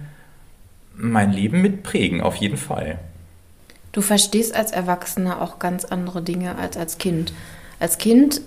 mein 0.95 1.31
Leben 1.31 1.61
mitprägen, 1.61 2.21
auf 2.21 2.35
jeden 2.35 2.57
Fall. 2.57 2.99
Du 3.91 4.01
verstehst 4.01 4.55
als 4.55 4.71
Erwachsener 4.71 5.41
auch 5.41 5.57
ganz 5.57 5.85
andere 5.85 6.21
Dinge 6.21 6.57
als 6.57 6.77
als 6.77 6.97
Kind. 6.97 7.33
Als 7.79 7.97
Kind 7.97 8.41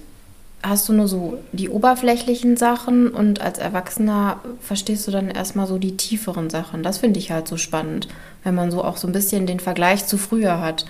hast 0.62 0.88
du 0.88 0.92
nur 0.92 1.08
so 1.08 1.38
die 1.52 1.68
oberflächlichen 1.68 2.56
Sachen 2.56 3.08
und 3.08 3.40
als 3.40 3.58
Erwachsener 3.58 4.40
verstehst 4.60 5.06
du 5.06 5.10
dann 5.10 5.30
erstmal 5.30 5.66
so 5.66 5.78
die 5.78 5.96
tieferen 5.96 6.50
Sachen. 6.50 6.82
Das 6.82 6.98
finde 6.98 7.18
ich 7.18 7.30
halt 7.30 7.46
so 7.46 7.56
spannend, 7.56 8.08
wenn 8.42 8.54
man 8.54 8.70
so 8.70 8.82
auch 8.82 8.96
so 8.96 9.06
ein 9.06 9.12
bisschen 9.12 9.46
den 9.46 9.60
Vergleich 9.60 10.06
zu 10.06 10.18
früher 10.18 10.60
hat. 10.60 10.86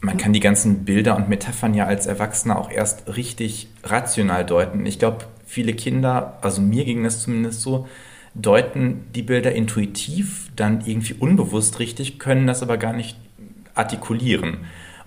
Man 0.00 0.16
kann 0.18 0.32
die 0.32 0.40
ganzen 0.40 0.84
Bilder 0.84 1.16
und 1.16 1.28
Metaphern 1.28 1.74
ja 1.74 1.86
als 1.86 2.06
Erwachsener 2.06 2.58
auch 2.58 2.70
erst 2.70 3.16
richtig 3.16 3.68
rational 3.84 4.44
deuten. 4.44 4.84
Ich 4.86 4.98
glaube, 4.98 5.24
viele 5.46 5.72
Kinder, 5.72 6.38
also 6.42 6.60
mir 6.60 6.84
ging 6.84 7.02
das 7.02 7.22
zumindest 7.22 7.62
so, 7.62 7.88
deuten 8.34 9.06
die 9.14 9.22
Bilder 9.22 9.52
intuitiv, 9.52 10.50
dann 10.54 10.82
irgendwie 10.84 11.14
unbewusst 11.14 11.78
richtig, 11.78 12.18
können 12.18 12.46
das 12.46 12.62
aber 12.62 12.76
gar 12.76 12.92
nicht 12.92 13.16
artikulieren. 13.74 14.58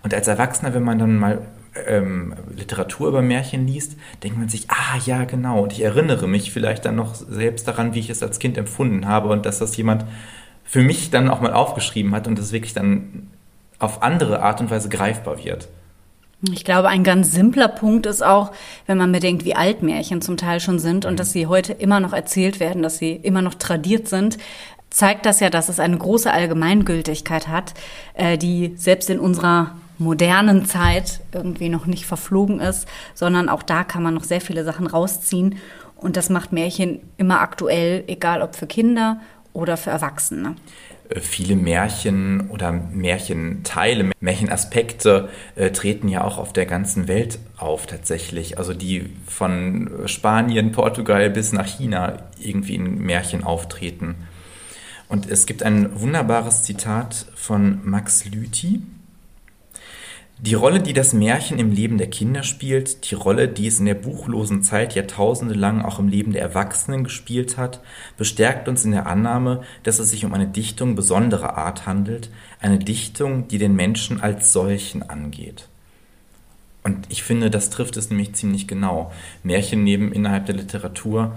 Und 0.01 0.13
als 0.13 0.27
Erwachsener, 0.27 0.73
wenn 0.73 0.83
man 0.83 0.97
dann 0.97 1.17
mal 1.17 1.41
ähm, 1.87 2.33
Literatur 2.55 3.09
über 3.09 3.21
Märchen 3.21 3.67
liest, 3.67 3.97
denkt 4.23 4.37
man 4.37 4.49
sich, 4.49 4.69
ah 4.69 4.97
ja, 5.05 5.25
genau. 5.25 5.63
Und 5.63 5.73
ich 5.73 5.81
erinnere 5.81 6.27
mich 6.27 6.51
vielleicht 6.51 6.85
dann 6.85 6.95
noch 6.95 7.15
selbst 7.15 7.67
daran, 7.67 7.93
wie 7.93 7.99
ich 7.99 8.09
es 8.09 8.23
als 8.23 8.39
Kind 8.39 8.57
empfunden 8.57 9.07
habe 9.07 9.29
und 9.29 9.45
dass 9.45 9.59
das 9.59 9.75
jemand 9.77 10.05
für 10.63 10.81
mich 10.81 11.09
dann 11.09 11.29
auch 11.29 11.41
mal 11.41 11.53
aufgeschrieben 11.53 12.13
hat 12.13 12.27
und 12.27 12.37
das 12.37 12.51
wirklich 12.51 12.73
dann 12.73 13.27
auf 13.79 14.03
andere 14.03 14.41
Art 14.41 14.61
und 14.61 14.69
Weise 14.69 14.89
greifbar 14.89 15.43
wird. 15.43 15.67
Ich 16.53 16.63
glaube, 16.63 16.87
ein 16.87 17.03
ganz 17.03 17.31
simpler 17.31 17.67
Punkt 17.67 18.05
ist 18.05 18.23
auch, 18.23 18.51
wenn 18.85 18.97
man 18.97 19.11
bedenkt, 19.11 19.43
wie 19.43 19.55
alt 19.55 19.83
Märchen 19.83 20.21
zum 20.21 20.37
Teil 20.37 20.61
schon 20.61 20.79
sind 20.79 21.05
und 21.05 21.19
dass 21.19 21.33
sie 21.33 21.47
heute 21.47 21.73
immer 21.73 21.99
noch 21.99 22.13
erzählt 22.13 22.61
werden, 22.61 22.81
dass 22.81 22.97
sie 22.97 23.11
immer 23.11 23.41
noch 23.41 23.55
tradiert 23.55 24.07
sind, 24.07 24.37
zeigt 24.89 25.25
das 25.25 25.41
ja, 25.41 25.49
dass 25.49 25.69
es 25.69 25.79
eine 25.79 25.97
große 25.97 26.31
Allgemeingültigkeit 26.31 27.47
hat, 27.47 27.73
äh, 28.13 28.37
die 28.37 28.73
selbst 28.77 29.09
in 29.09 29.19
unserer 29.19 29.75
modernen 29.99 30.65
Zeit 30.65 31.19
irgendwie 31.33 31.69
noch 31.69 31.85
nicht 31.85 32.05
verflogen 32.05 32.59
ist, 32.59 32.87
sondern 33.13 33.49
auch 33.49 33.63
da 33.63 33.83
kann 33.83 34.01
man 34.01 34.13
noch 34.13 34.23
sehr 34.23 34.41
viele 34.41 34.63
Sachen 34.63 34.87
rausziehen. 34.87 35.57
Und 35.95 36.15
das 36.15 36.29
macht 36.29 36.53
Märchen 36.53 37.01
immer 37.17 37.41
aktuell, 37.41 38.05
egal 38.07 38.41
ob 38.41 38.55
für 38.55 38.67
Kinder 38.67 39.19
oder 39.53 39.75
für 39.77 39.89
Erwachsene. 39.89 40.55
Äh, 41.09 41.19
viele 41.19 41.55
Märchen 41.55 42.49
oder 42.49 42.71
Märchenteile, 42.71 44.11
Märchenaspekte 44.19 45.29
äh, 45.55 45.71
treten 45.71 46.07
ja 46.07 46.23
auch 46.23 46.37
auf 46.37 46.53
der 46.53 46.65
ganzen 46.65 47.07
Welt 47.07 47.39
auf 47.57 47.85
tatsächlich. 47.85 48.57
Also 48.57 48.73
die 48.73 49.09
von 49.27 49.89
Spanien, 50.05 50.71
Portugal 50.71 51.29
bis 51.29 51.51
nach 51.51 51.67
China 51.67 52.23
irgendwie 52.39 52.75
in 52.75 52.99
Märchen 52.99 53.43
auftreten. 53.43 54.15
Und 55.09 55.29
es 55.29 55.47
gibt 55.47 55.63
ein 55.63 55.99
wunderbares 55.99 56.63
Zitat 56.63 57.25
von 57.35 57.79
Max 57.83 58.25
Lüthi, 58.25 58.81
die 60.41 60.53
Rolle, 60.53 60.81
die 60.81 60.93
das 60.93 61.11
Märchen 61.11 61.59
im 61.59 61.71
Leben 61.71 61.97
der 61.97 62.09
Kinder 62.09 62.43
spielt, 62.43 63.09
die 63.09 63.15
Rolle, 63.15 63.49
die 63.49 63.67
es 63.67 63.79
in 63.79 63.85
der 63.85 63.95
buchlosen 63.95 64.63
Zeit 64.63 64.95
jahrtausende 64.95 65.53
lang 65.53 65.81
auch 65.81 65.99
im 65.99 66.07
Leben 66.07 66.31
der 66.31 66.41
Erwachsenen 66.41 67.03
gespielt 67.03 67.57
hat, 67.57 67.81
bestärkt 68.15 68.69
uns 68.69 68.85
in 68.85 68.91
der 68.91 69.05
Annahme, 69.05 69.63
dass 69.83 69.99
es 69.99 70.11
sich 70.11 70.23
um 70.23 70.33
eine 70.33 70.47
Dichtung 70.47 70.95
besonderer 70.95 71.57
Art 71.57 71.85
handelt, 71.85 72.29
eine 72.61 72.79
Dichtung, 72.79 73.49
die 73.49 73.57
den 73.57 73.75
Menschen 73.75 74.21
als 74.21 74.53
solchen 74.53 75.03
angeht. 75.09 75.67
Und 76.83 77.07
ich 77.09 77.23
finde, 77.23 77.49
das 77.49 77.69
trifft 77.69 77.97
es 77.97 78.09
nämlich 78.09 78.33
ziemlich 78.33 78.65
genau. 78.65 79.11
Märchen 79.43 79.83
nehmen 79.83 80.13
innerhalb 80.13 80.45
der 80.45 80.55
Literatur 80.55 81.35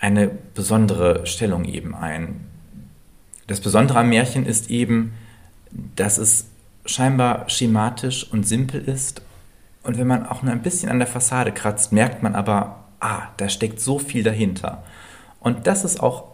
eine 0.00 0.30
besondere 0.54 1.26
Stellung 1.26 1.66
eben 1.66 1.94
ein. 1.94 2.40
Das 3.46 3.60
Besondere 3.60 3.98
am 3.98 4.08
Märchen 4.08 4.46
ist 4.46 4.70
eben, 4.70 5.12
dass 5.70 6.16
es 6.16 6.46
scheinbar 6.86 7.48
schematisch 7.48 8.30
und 8.30 8.46
simpel 8.46 8.80
ist. 8.80 9.22
Und 9.82 9.98
wenn 9.98 10.06
man 10.06 10.26
auch 10.26 10.42
nur 10.42 10.52
ein 10.52 10.62
bisschen 10.62 10.90
an 10.90 10.98
der 10.98 11.08
Fassade 11.08 11.52
kratzt, 11.52 11.92
merkt 11.92 12.22
man 12.22 12.34
aber, 12.34 12.84
ah, 13.00 13.22
da 13.36 13.48
steckt 13.48 13.80
so 13.80 13.98
viel 13.98 14.22
dahinter. 14.22 14.82
Und 15.40 15.66
das 15.66 15.84
ist 15.84 16.00
auch, 16.00 16.24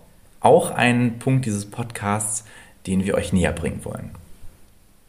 auch 0.41 0.71
ein 0.71 1.19
Punkt 1.19 1.47
dieses 1.47 1.67
Podcasts, 1.67 2.45
den 2.87 3.05
wir 3.05 3.15
euch 3.15 3.33
näher 3.33 3.53
bringen 3.53 3.85
wollen. 3.85 4.11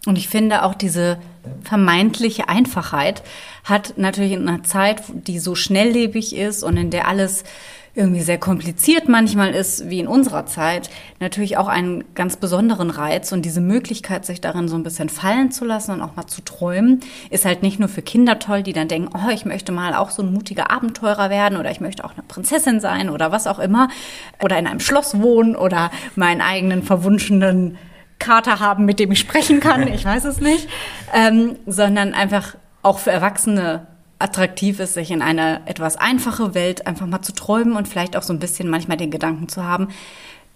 Und 0.07 0.17
ich 0.17 0.29
finde 0.29 0.63
auch 0.63 0.73
diese 0.73 1.19
vermeintliche 1.63 2.49
Einfachheit 2.49 3.21
hat 3.63 3.97
natürlich 3.97 4.31
in 4.31 4.47
einer 4.47 4.63
Zeit, 4.63 5.03
die 5.13 5.37
so 5.37 5.53
schnelllebig 5.53 6.35
ist 6.35 6.63
und 6.63 6.77
in 6.77 6.89
der 6.89 7.07
alles 7.07 7.43
irgendwie 7.93 8.21
sehr 8.21 8.37
kompliziert 8.37 9.09
manchmal 9.09 9.53
ist, 9.53 9.89
wie 9.89 9.99
in 9.99 10.07
unserer 10.07 10.45
Zeit, 10.45 10.89
natürlich 11.19 11.57
auch 11.57 11.67
einen 11.67 12.05
ganz 12.15 12.37
besonderen 12.37 12.89
Reiz. 12.89 13.31
Und 13.31 13.43
diese 13.43 13.59
Möglichkeit, 13.59 14.25
sich 14.25 14.39
darin 14.39 14.69
so 14.69 14.75
ein 14.75 14.83
bisschen 14.83 15.09
fallen 15.09 15.51
zu 15.51 15.65
lassen 15.65 15.91
und 15.91 16.01
auch 16.01 16.15
mal 16.15 16.27
zu 16.27 16.41
träumen, 16.41 17.01
ist 17.29 17.43
halt 17.43 17.63
nicht 17.63 17.79
nur 17.79 17.89
für 17.89 18.01
Kinder 18.01 18.39
toll, 18.39 18.63
die 18.63 18.73
dann 18.73 18.87
denken, 18.87 19.09
oh, 19.13 19.29
ich 19.29 19.45
möchte 19.45 19.71
mal 19.73 19.93
auch 19.93 20.09
so 20.09 20.23
ein 20.23 20.31
mutiger 20.31 20.71
Abenteurer 20.71 21.29
werden 21.29 21.57
oder 21.57 21.69
ich 21.69 21.81
möchte 21.81 22.05
auch 22.05 22.13
eine 22.13 22.23
Prinzessin 22.23 22.79
sein 22.79 23.09
oder 23.09 23.31
was 23.31 23.45
auch 23.45 23.59
immer. 23.59 23.89
Oder 24.41 24.57
in 24.57 24.67
einem 24.67 24.79
Schloss 24.79 25.19
wohnen 25.21 25.55
oder 25.55 25.91
meinen 26.15 26.41
eigenen 26.41 26.83
verwunschenen 26.83 27.77
Kater 28.19 28.59
haben, 28.59 28.85
mit 28.85 28.99
dem 28.99 29.11
ich 29.11 29.19
sprechen 29.19 29.59
kann, 29.59 29.87
ich 29.93 30.05
weiß 30.05 30.23
es 30.25 30.39
nicht, 30.39 30.69
ähm, 31.13 31.57
sondern 31.65 32.13
einfach 32.13 32.55
auch 32.83 32.99
für 32.99 33.11
Erwachsene 33.11 33.87
attraktiv 34.21 34.79
ist, 34.79 34.93
sich 34.93 35.11
in 35.11 35.21
eine 35.21 35.61
etwas 35.65 35.97
einfache 35.97 36.53
Welt 36.53 36.87
einfach 36.87 37.07
mal 37.07 37.21
zu 37.21 37.33
träumen 37.33 37.75
und 37.75 37.87
vielleicht 37.87 38.15
auch 38.15 38.23
so 38.23 38.33
ein 38.33 38.39
bisschen 38.39 38.69
manchmal 38.69 38.97
den 38.97 39.11
Gedanken 39.11 39.49
zu 39.49 39.63
haben, 39.63 39.89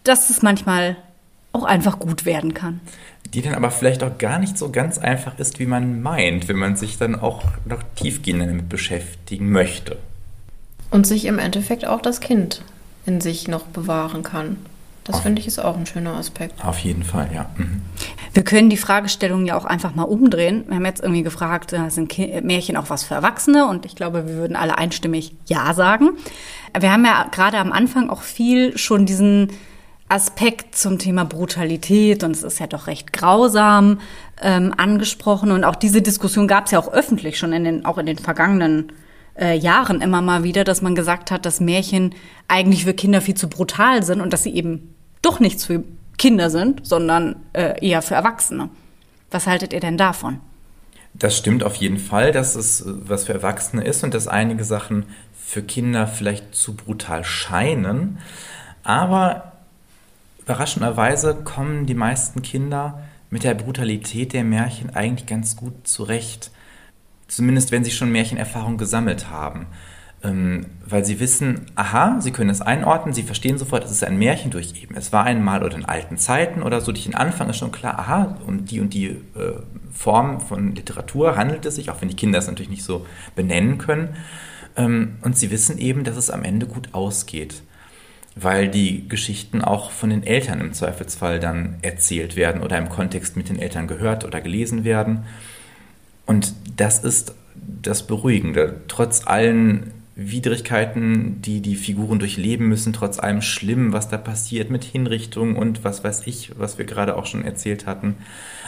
dass 0.04 0.30
es 0.30 0.42
manchmal 0.42 0.98
auch 1.52 1.64
einfach 1.64 2.00
gut 2.00 2.26
werden 2.26 2.54
kann. 2.54 2.82
Die 3.34 3.42
dann 3.42 3.56
aber 3.56 3.72
vielleicht 3.72 4.04
auch 4.04 4.18
gar 4.18 4.40
nicht 4.40 4.58
so 4.58 4.70
ganz 4.70 4.98
einfach 4.98 5.40
ist, 5.40 5.60
wie 5.60 5.66
man 5.66 6.02
meint, 6.02 6.48
wenn 6.48 6.58
man 6.58 6.76
sich 6.76 6.98
dann 6.98 7.16
auch 7.16 7.44
noch 7.66 7.82
tiefgehender 7.96 8.46
damit 8.46 8.70
beschäftigen 8.70 9.50
möchte. 9.52 9.98
Und 10.92 11.08
sich 11.08 11.26
im 11.26 11.40
Endeffekt 11.40 11.86
auch 11.86 12.02
das 12.02 12.20
Kind 12.20 12.62
in 13.06 13.22
sich 13.22 13.48
noch 13.48 13.64
bewahren 13.64 14.24
kann. 14.24 14.58
Das 15.04 15.20
finde 15.20 15.40
ich 15.40 15.48
ist 15.48 15.60
auch 15.60 15.78
ein 15.78 15.86
schöner 15.86 16.16
Aspekt. 16.16 16.64
Auf 16.66 16.80
jeden 16.80 17.04
Fall, 17.04 17.30
ja. 17.32 17.48
Mhm. 17.58 17.82
Wir 18.36 18.44
können 18.44 18.70
die 18.70 18.76
Fragestellung 18.76 19.46
ja 19.46 19.58
auch 19.58 19.64
einfach 19.64 19.96
mal 19.96 20.04
umdrehen. 20.04 20.66
Wir 20.68 20.76
haben 20.76 20.86
jetzt 20.86 21.02
irgendwie 21.02 21.24
gefragt, 21.24 21.72
äh, 21.72 21.90
sind 21.90 22.18
Märchen 22.44 22.76
auch 22.76 22.90
was 22.90 23.06
für 23.06 23.14
Erwachsene? 23.14 23.66
Und 23.66 23.86
ich 23.86 23.96
glaube, 23.96 24.28
wir 24.28 24.36
würden 24.36 24.58
alle 24.58 24.78
einstimmig 24.78 25.34
Ja 25.48 25.74
sagen. 25.74 26.10
Wir 26.78 26.92
haben 26.92 27.06
ja 27.06 27.28
gerade 27.32 27.60
am 27.60 27.72
Anfang 27.72 28.10
auch 28.10 28.22
viel 28.22 28.78
schon 28.78 29.06
diesen 29.06 29.54
Aspekt 30.10 30.76
zum 30.76 31.00
Thema 31.00 31.24
Brutalität 31.24 32.26
und 32.26 32.32
es 32.32 32.44
ist 32.44 32.60
ja 32.60 32.68
doch 32.68 32.88
recht 32.88 33.14
grausam 33.14 34.02
ähm, 34.42 34.74
angesprochen. 34.76 35.52
Und 35.52 35.64
auch 35.64 35.76
diese 35.76 36.02
Diskussion 36.02 36.50
gab 36.50 36.66
es 36.66 36.72
ja 36.72 36.80
auch 36.80 36.92
öffentlich 36.92 37.40
schon 37.40 37.54
in 37.54 37.64
den, 37.64 37.86
auch 37.86 37.98
in 37.98 38.06
den 38.06 38.18
vergangenen 38.18 38.92
äh, 39.40 39.58
Jahren 39.58 40.02
immer 40.02 40.22
mal 40.22 40.44
wieder, 40.44 40.66
dass 40.66 40.82
man 40.82 40.94
gesagt 40.94 41.32
hat, 41.32 41.46
dass 41.46 41.62
Märchen 41.62 42.14
eigentlich 42.50 42.84
für 42.84 42.94
Kinder 42.94 43.22
viel 43.22 43.36
zu 43.36 43.48
brutal 43.48 44.04
sind 44.04 44.20
und 44.20 44.34
dass 44.34 44.44
sie 44.44 44.54
eben 44.54 44.94
doch 45.22 45.40
nichts 45.40 45.64
für 45.64 45.86
Kinder 46.18 46.50
sind, 46.50 46.86
sondern 46.86 47.36
äh, 47.54 47.86
eher 47.86 48.02
für 48.02 48.16
Erwachsene. 48.16 48.70
Was 49.32 49.48
haltet 49.48 49.74
ihr 49.74 49.80
denn 49.80 49.98
davon? 49.98 50.40
Das 51.14 51.38
stimmt 51.38 51.64
auf 51.64 51.76
jeden 51.76 51.98
Fall, 51.98 52.32
dass 52.32 52.56
es 52.56 52.82
äh, 52.82 52.86
was 52.88 53.26
für 53.26 53.34
Erwachsene 53.34 53.84
ist 53.84 54.04
und 54.04 54.14
dass 54.14 54.28
einige 54.28 54.64
Sachen 54.64 55.06
für 55.46 55.62
Kinder 55.62 56.08
vielleicht 56.08 56.56
zu 56.56 56.76
brutal 56.76 57.24
scheinen. 57.24 58.18
Aber 58.84 59.54
überraschenderweise 60.40 61.36
kommen 61.36 61.86
die 61.86 61.96
meisten 61.96 62.42
Kinder 62.42 63.04
mit 63.30 63.44
der 63.44 63.54
Brutalität 63.54 64.34
der 64.34 64.44
Märchen 64.44 64.96
eigentlich 64.96 65.26
ganz 65.26 65.56
gut 65.56 65.88
zurecht. 65.88 66.52
Zumindest 67.28 67.72
wenn 67.72 67.84
sie 67.84 67.92
schon 67.92 68.12
Märchenerfahrung 68.12 68.78
gesammelt 68.78 69.30
haben. 69.30 69.68
Ähm, 70.26 70.66
weil 70.88 71.04
sie 71.04 71.20
wissen, 71.20 71.62
aha, 71.76 72.20
sie 72.20 72.32
können 72.32 72.50
es 72.50 72.62
einordnen, 72.62 73.14
sie 73.14 73.24
verstehen 73.24 73.58
sofort, 73.58 73.84
es 73.84 73.92
ist 73.92 74.04
ein 74.04 74.18
Märchen 74.18 74.52
durch 74.52 74.82
eben. 74.82 74.96
Es 74.96 75.12
war 75.12 75.24
einmal 75.24 75.64
oder 75.64 75.76
in 75.76 75.86
alten 75.86 76.18
Zeiten 76.18 76.64
oder 76.64 76.82
so, 76.82 76.92
durch 76.92 77.06
den 77.06 77.16
Anfang 77.16 77.50
ist 77.50 77.58
schon 77.58 77.72
klar, 77.72 78.00
aha, 78.00 78.38
um 78.46 78.66
die 78.66 78.80
und 78.80 78.94
die 78.94 79.08
äh, 79.08 79.20
Form 79.94 80.40
von 80.40 80.76
Literatur 80.76 81.36
handelt 81.36 81.66
es 81.66 81.76
sich, 81.76 81.90
auch 81.90 82.02
wenn 82.02 82.10
die 82.10 82.16
Kinder 82.16 82.40
es 82.40 82.48
natürlich 82.48 82.70
nicht 82.70 82.84
so 82.84 83.06
benennen 83.36 83.78
können. 83.78 84.10
Ähm, 84.78 85.16
und 85.22 85.38
sie 85.38 85.52
wissen 85.52 85.78
eben, 85.78 86.04
dass 86.04 86.18
es 86.18 86.30
am 86.30 86.44
Ende 86.44 86.66
gut 86.66 86.90
ausgeht, 86.94 87.64
weil 88.36 88.68
die 88.68 89.08
Geschichten 89.08 89.62
auch 89.62 89.92
von 89.92 90.10
den 90.10 90.24
Eltern 90.24 90.60
im 90.60 90.74
Zweifelsfall 90.74 91.40
dann 91.40 91.78
erzählt 91.82 92.36
werden 92.36 92.62
oder 92.62 92.78
im 92.78 92.90
Kontext 92.90 93.38
mit 93.38 93.50
den 93.50 93.60
Eltern 93.60 93.88
gehört 93.88 94.26
oder 94.26 94.42
gelesen 94.42 94.84
werden. 94.84 95.26
Und 96.26 96.54
das 96.78 97.00
ist 97.00 97.36
das 97.58 98.06
Beruhigende. 98.06 98.82
Trotz 98.88 99.26
allen 99.26 99.94
Widrigkeiten, 100.16 101.42
die 101.42 101.60
die 101.60 101.76
Figuren 101.76 102.20
durchleben 102.20 102.68
müssen, 102.68 102.94
trotz 102.94 103.20
allem 103.20 103.42
Schlimm, 103.42 103.92
was 103.92 104.08
da 104.08 104.18
passiert 104.18 104.70
mit 104.70 104.86
Hinrichtung 104.86 105.58
und 105.58 105.84
was 105.84 106.06
weiß 106.06 106.26
ich, 106.26 106.58
was 106.58 106.78
wir 106.78 106.86
gerade 106.86 107.18
auch 107.18 107.26
schon 107.26 107.44
erzählt 107.44 107.86
hatten. 107.86 108.16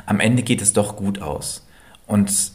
Am 0.05 0.19
Ende 0.19 0.43
geht 0.43 0.62
es 0.62 0.73
doch 0.73 0.97
gut 0.97 1.21
aus. 1.21 1.65
Und 2.05 2.51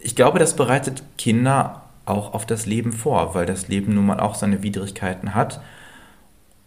ich 0.00 0.14
glaube, 0.14 0.38
das 0.38 0.54
bereitet 0.54 1.02
Kinder 1.16 1.82
auch 2.04 2.34
auf 2.34 2.44
das 2.44 2.66
Leben 2.66 2.92
vor, 2.92 3.34
weil 3.34 3.46
das 3.46 3.68
Leben 3.68 3.94
nun 3.94 4.04
mal 4.04 4.20
auch 4.20 4.34
seine 4.34 4.62
Widrigkeiten 4.62 5.34
hat. 5.34 5.62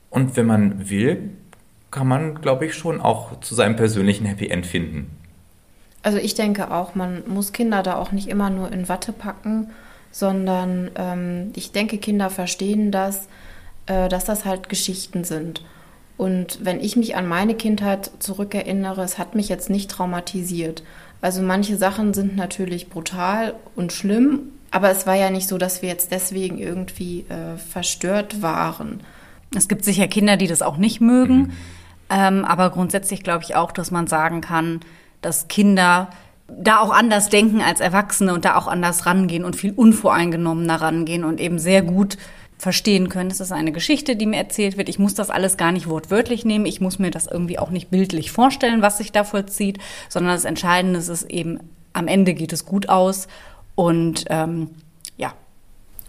Und 0.10 0.36
wenn 0.38 0.48
man 0.48 0.90
will, 0.90 1.30
kann 1.92 2.08
man, 2.08 2.42
glaube 2.42 2.66
ich, 2.66 2.74
schon 2.74 3.00
auch 3.00 3.40
zu 3.42 3.54
seinem 3.54 3.76
persönlichen 3.76 4.26
Happy 4.26 4.48
End 4.48 4.66
finden. 4.66 5.16
Also 6.02 6.18
ich 6.18 6.34
denke 6.34 6.72
auch, 6.72 6.96
man 6.96 7.24
muss 7.28 7.54
Kinder 7.54 7.84
da 7.84 7.98
auch 7.98 8.12
nicht 8.12 8.28
immer 8.28 8.50
nur 8.50 8.72
in 8.72 8.90
Watte 8.90 9.12
packen 9.12 9.70
sondern 10.18 10.90
ähm, 10.96 11.52
ich 11.56 11.72
denke, 11.72 12.00
Kinder 12.00 12.32
verstehen 12.32 12.92
das, 12.92 13.28
äh, 13.86 14.10
dass 14.10 14.26
das 14.26 14.46
halt 14.46 14.68
Geschichten 14.68 15.24
sind. 15.24 15.64
Und 16.18 16.58
wenn 16.66 16.80
ich 16.80 16.96
mich 16.96 17.16
an 17.16 17.28
meine 17.28 17.54
Kindheit 17.54 18.10
zurückerinnere, 18.18 19.04
es 19.04 19.20
hat 19.20 19.36
mich 19.36 19.48
jetzt 19.48 19.70
nicht 19.70 19.92
traumatisiert. 19.92 20.82
Also 21.22 21.44
manche 21.44 21.78
Sachen 21.78 22.16
sind 22.16 22.36
natürlich 22.36 22.90
brutal 22.90 23.54
und 23.76 23.94
schlimm, 23.94 24.54
aber 24.72 24.90
es 24.90 25.06
war 25.06 25.14
ja 25.14 25.30
nicht 25.30 25.48
so, 25.48 25.60
dass 25.60 25.84
wir 25.84 25.90
jetzt 25.90 26.12
deswegen 26.12 26.58
irgendwie 26.58 27.26
äh, 27.30 27.58
verstört 27.58 28.42
waren. 28.42 29.02
Es 29.56 29.68
gibt 29.68 29.86
sicher 29.86 30.08
Kinder, 30.08 30.36
die 30.36 30.48
das 30.48 30.64
auch 30.64 30.78
nicht 30.78 31.00
mögen, 31.00 31.38
mhm. 31.38 31.52
ähm, 32.10 32.44
aber 32.44 32.72
grundsätzlich 32.72 33.22
glaube 33.22 33.44
ich 33.44 33.56
auch, 33.56 33.72
dass 33.72 33.92
man 33.92 34.08
sagen 34.08 34.42
kann, 34.42 34.80
dass 35.22 35.48
Kinder 35.48 36.10
da 36.48 36.80
auch 36.80 36.92
anders 36.92 37.30
denken 37.30 37.62
als 37.62 37.80
Erwachsene 37.80 38.34
und 38.34 38.46
da 38.46 38.56
auch 38.56 38.68
anders 38.68 39.06
rangehen 39.06 39.44
und 39.44 39.56
viel 39.56 39.74
unvoreingenommener 39.74 40.82
rangehen 40.82 41.24
und 41.24 41.40
eben 41.40 41.60
sehr 41.60 41.82
gut 41.82 42.18
verstehen 42.58 43.10
können. 43.10 43.30
Es 43.30 43.40
ist 43.40 43.52
eine 43.52 43.72
Geschichte, 43.72 44.16
die 44.16 44.26
mir 44.26 44.38
erzählt 44.38 44.78
wird. 44.78 44.90
Ich 44.90 44.98
muss 44.98 45.14
das 45.14 45.30
alles 45.30 45.58
gar 45.58 45.72
nicht 45.72 45.88
wortwörtlich 45.88 46.44
nehmen. 46.46 46.66
Ich 46.66 46.82
muss 46.82 47.00
mir 47.00 47.12
das 47.12 47.28
irgendwie 47.28 47.60
auch 47.60 47.70
nicht 47.70 47.92
bildlich 47.92 48.32
vorstellen, 48.32 48.82
was 48.82 48.98
sich 48.98 49.12
da 49.12 49.24
vollzieht, 49.24 49.78
sondern 50.10 50.34
das 50.34 50.46
Entscheidende 50.46 51.00
ist 51.00 51.24
eben, 51.24 51.60
am 51.94 52.08
Ende 52.08 52.34
geht 52.34 52.54
es 52.54 52.66
gut 52.66 52.90
aus 52.90 53.28
und 53.76 54.26
ähm, 54.30 54.72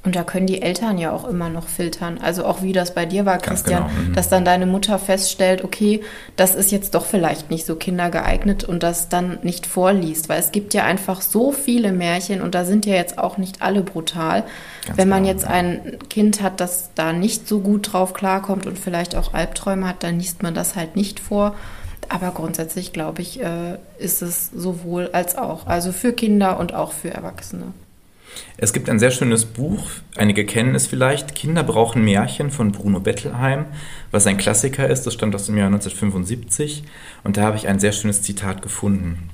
und 0.04 0.14
da 0.14 0.22
können 0.22 0.46
die 0.46 0.62
Eltern 0.62 0.96
ja 0.96 1.10
auch 1.10 1.28
immer 1.28 1.48
noch 1.48 1.66
filtern. 1.66 2.18
Also 2.22 2.44
auch 2.44 2.62
wie 2.62 2.72
das 2.72 2.94
bei 2.94 3.04
dir 3.04 3.26
war, 3.26 3.38
Christian, 3.38 3.88
genau. 3.88 4.08
Mhm. 4.08 4.14
dass 4.14 4.28
dann 4.28 4.44
deine 4.44 4.64
Mutter 4.64 4.98
feststellt, 4.98 5.64
okay, 5.64 6.02
das 6.36 6.54
ist 6.54 6.70
jetzt 6.70 6.94
doch 6.94 7.04
vielleicht 7.04 7.50
nicht 7.50 7.66
so 7.66 7.74
kindergeeignet 7.74 8.62
und 8.62 8.84
das 8.84 9.08
dann 9.08 9.38
nicht 9.42 9.66
vorliest. 9.66 10.28
Weil 10.28 10.38
es 10.38 10.52
gibt 10.52 10.72
ja 10.72 10.84
einfach 10.84 11.20
so 11.20 11.50
viele 11.50 11.92
Märchen 11.92 12.42
und 12.42 12.54
da 12.54 12.64
sind 12.64 12.86
ja 12.86 12.94
jetzt 12.94 13.18
auch 13.18 13.38
nicht 13.38 13.60
alle 13.60 13.82
brutal. 13.82 14.44
Ganz 14.86 14.98
Wenn 14.98 15.08
man 15.08 15.24
genau, 15.24 15.34
jetzt 15.34 15.44
ja. 15.44 15.50
ein 15.50 15.98
Kind 16.08 16.42
hat, 16.42 16.60
das 16.60 16.90
da 16.94 17.12
nicht 17.12 17.48
so 17.48 17.58
gut 17.58 17.92
drauf 17.92 18.14
klarkommt 18.14 18.66
und 18.66 18.78
vielleicht 18.78 19.16
auch 19.16 19.34
Albträume 19.34 19.88
hat, 19.88 20.04
dann 20.04 20.20
liest 20.20 20.44
man 20.44 20.54
das 20.54 20.76
halt 20.76 20.94
nicht 20.94 21.18
vor. 21.18 21.56
Aber 22.08 22.30
grundsätzlich, 22.30 22.92
glaube 22.92 23.20
ich, 23.20 23.42
äh, 23.42 23.78
ist 23.98 24.22
es 24.22 24.50
sowohl 24.54 25.10
als 25.12 25.36
auch. 25.36 25.66
Also 25.66 25.90
für 25.90 26.12
Kinder 26.12 26.58
und 26.60 26.72
auch 26.72 26.92
für 26.92 27.10
Erwachsene. 27.10 27.74
Es 28.56 28.72
gibt 28.72 28.90
ein 28.90 28.98
sehr 28.98 29.10
schönes 29.10 29.44
Buch, 29.44 29.88
einige 30.16 30.44
kennen 30.44 30.74
es 30.74 30.86
vielleicht, 30.86 31.34
Kinder 31.34 31.62
brauchen 31.62 32.04
Märchen 32.04 32.50
von 32.50 32.72
Bruno 32.72 33.00
Bettelheim, 33.00 33.66
was 34.10 34.26
ein 34.26 34.36
Klassiker 34.36 34.88
ist, 34.88 35.04
das 35.04 35.14
stammt 35.14 35.34
aus 35.34 35.46
dem 35.46 35.56
Jahr 35.56 35.68
1975 35.68 36.82
und 37.24 37.36
da 37.36 37.42
habe 37.42 37.56
ich 37.56 37.68
ein 37.68 37.78
sehr 37.78 37.92
schönes 37.92 38.22
Zitat 38.22 38.62
gefunden. 38.62 39.30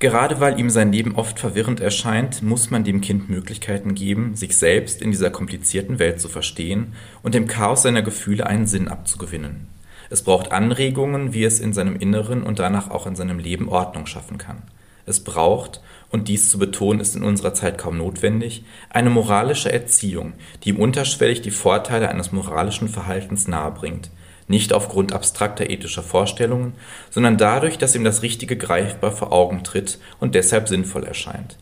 Gerade 0.00 0.40
weil 0.40 0.58
ihm 0.58 0.70
sein 0.70 0.92
Leben 0.92 1.14
oft 1.16 1.38
verwirrend 1.38 1.80
erscheint, 1.80 2.42
muss 2.42 2.70
man 2.70 2.84
dem 2.84 3.02
Kind 3.02 3.28
Möglichkeiten 3.28 3.94
geben, 3.94 4.34
sich 4.34 4.56
selbst 4.56 5.02
in 5.02 5.10
dieser 5.10 5.30
komplizierten 5.30 5.98
Welt 5.98 6.20
zu 6.20 6.28
verstehen 6.28 6.94
und 7.22 7.34
dem 7.34 7.46
Chaos 7.46 7.82
seiner 7.82 8.00
Gefühle 8.00 8.46
einen 8.46 8.66
Sinn 8.66 8.88
abzugewinnen. 8.88 9.66
Es 10.08 10.22
braucht 10.22 10.52
Anregungen, 10.52 11.34
wie 11.34 11.44
es 11.44 11.60
in 11.60 11.74
seinem 11.74 11.96
Inneren 11.96 12.42
und 12.42 12.58
danach 12.58 12.90
auch 12.90 13.06
in 13.06 13.14
seinem 13.14 13.38
Leben 13.38 13.68
Ordnung 13.68 14.06
schaffen 14.06 14.38
kann. 14.38 14.62
Es 15.10 15.20
braucht, 15.20 15.80
und 16.10 16.28
dies 16.28 16.50
zu 16.50 16.58
betonen 16.58 17.00
ist 17.00 17.16
in 17.16 17.22
unserer 17.22 17.52
Zeit 17.52 17.78
kaum 17.78 17.98
notwendig, 17.98 18.64
eine 18.88 19.10
moralische 19.10 19.72
Erziehung, 19.72 20.34
die 20.62 20.70
ihm 20.70 20.78
unterschwellig 20.78 21.42
die 21.42 21.50
Vorteile 21.50 22.08
eines 22.08 22.32
moralischen 22.32 22.88
Verhaltens 22.88 23.48
nahebringt. 23.48 24.10
Nicht 24.48 24.72
aufgrund 24.72 25.12
abstrakter 25.12 25.68
ethischer 25.68 26.02
Vorstellungen, 26.02 26.74
sondern 27.10 27.38
dadurch, 27.38 27.76
dass 27.76 27.94
ihm 27.94 28.04
das 28.04 28.22
Richtige 28.22 28.56
greifbar 28.56 29.12
vor 29.12 29.32
Augen 29.32 29.62
tritt 29.62 29.98
und 30.18 30.34
deshalb 30.34 30.68
sinnvoll 30.68 31.04
erscheint. 31.04 31.56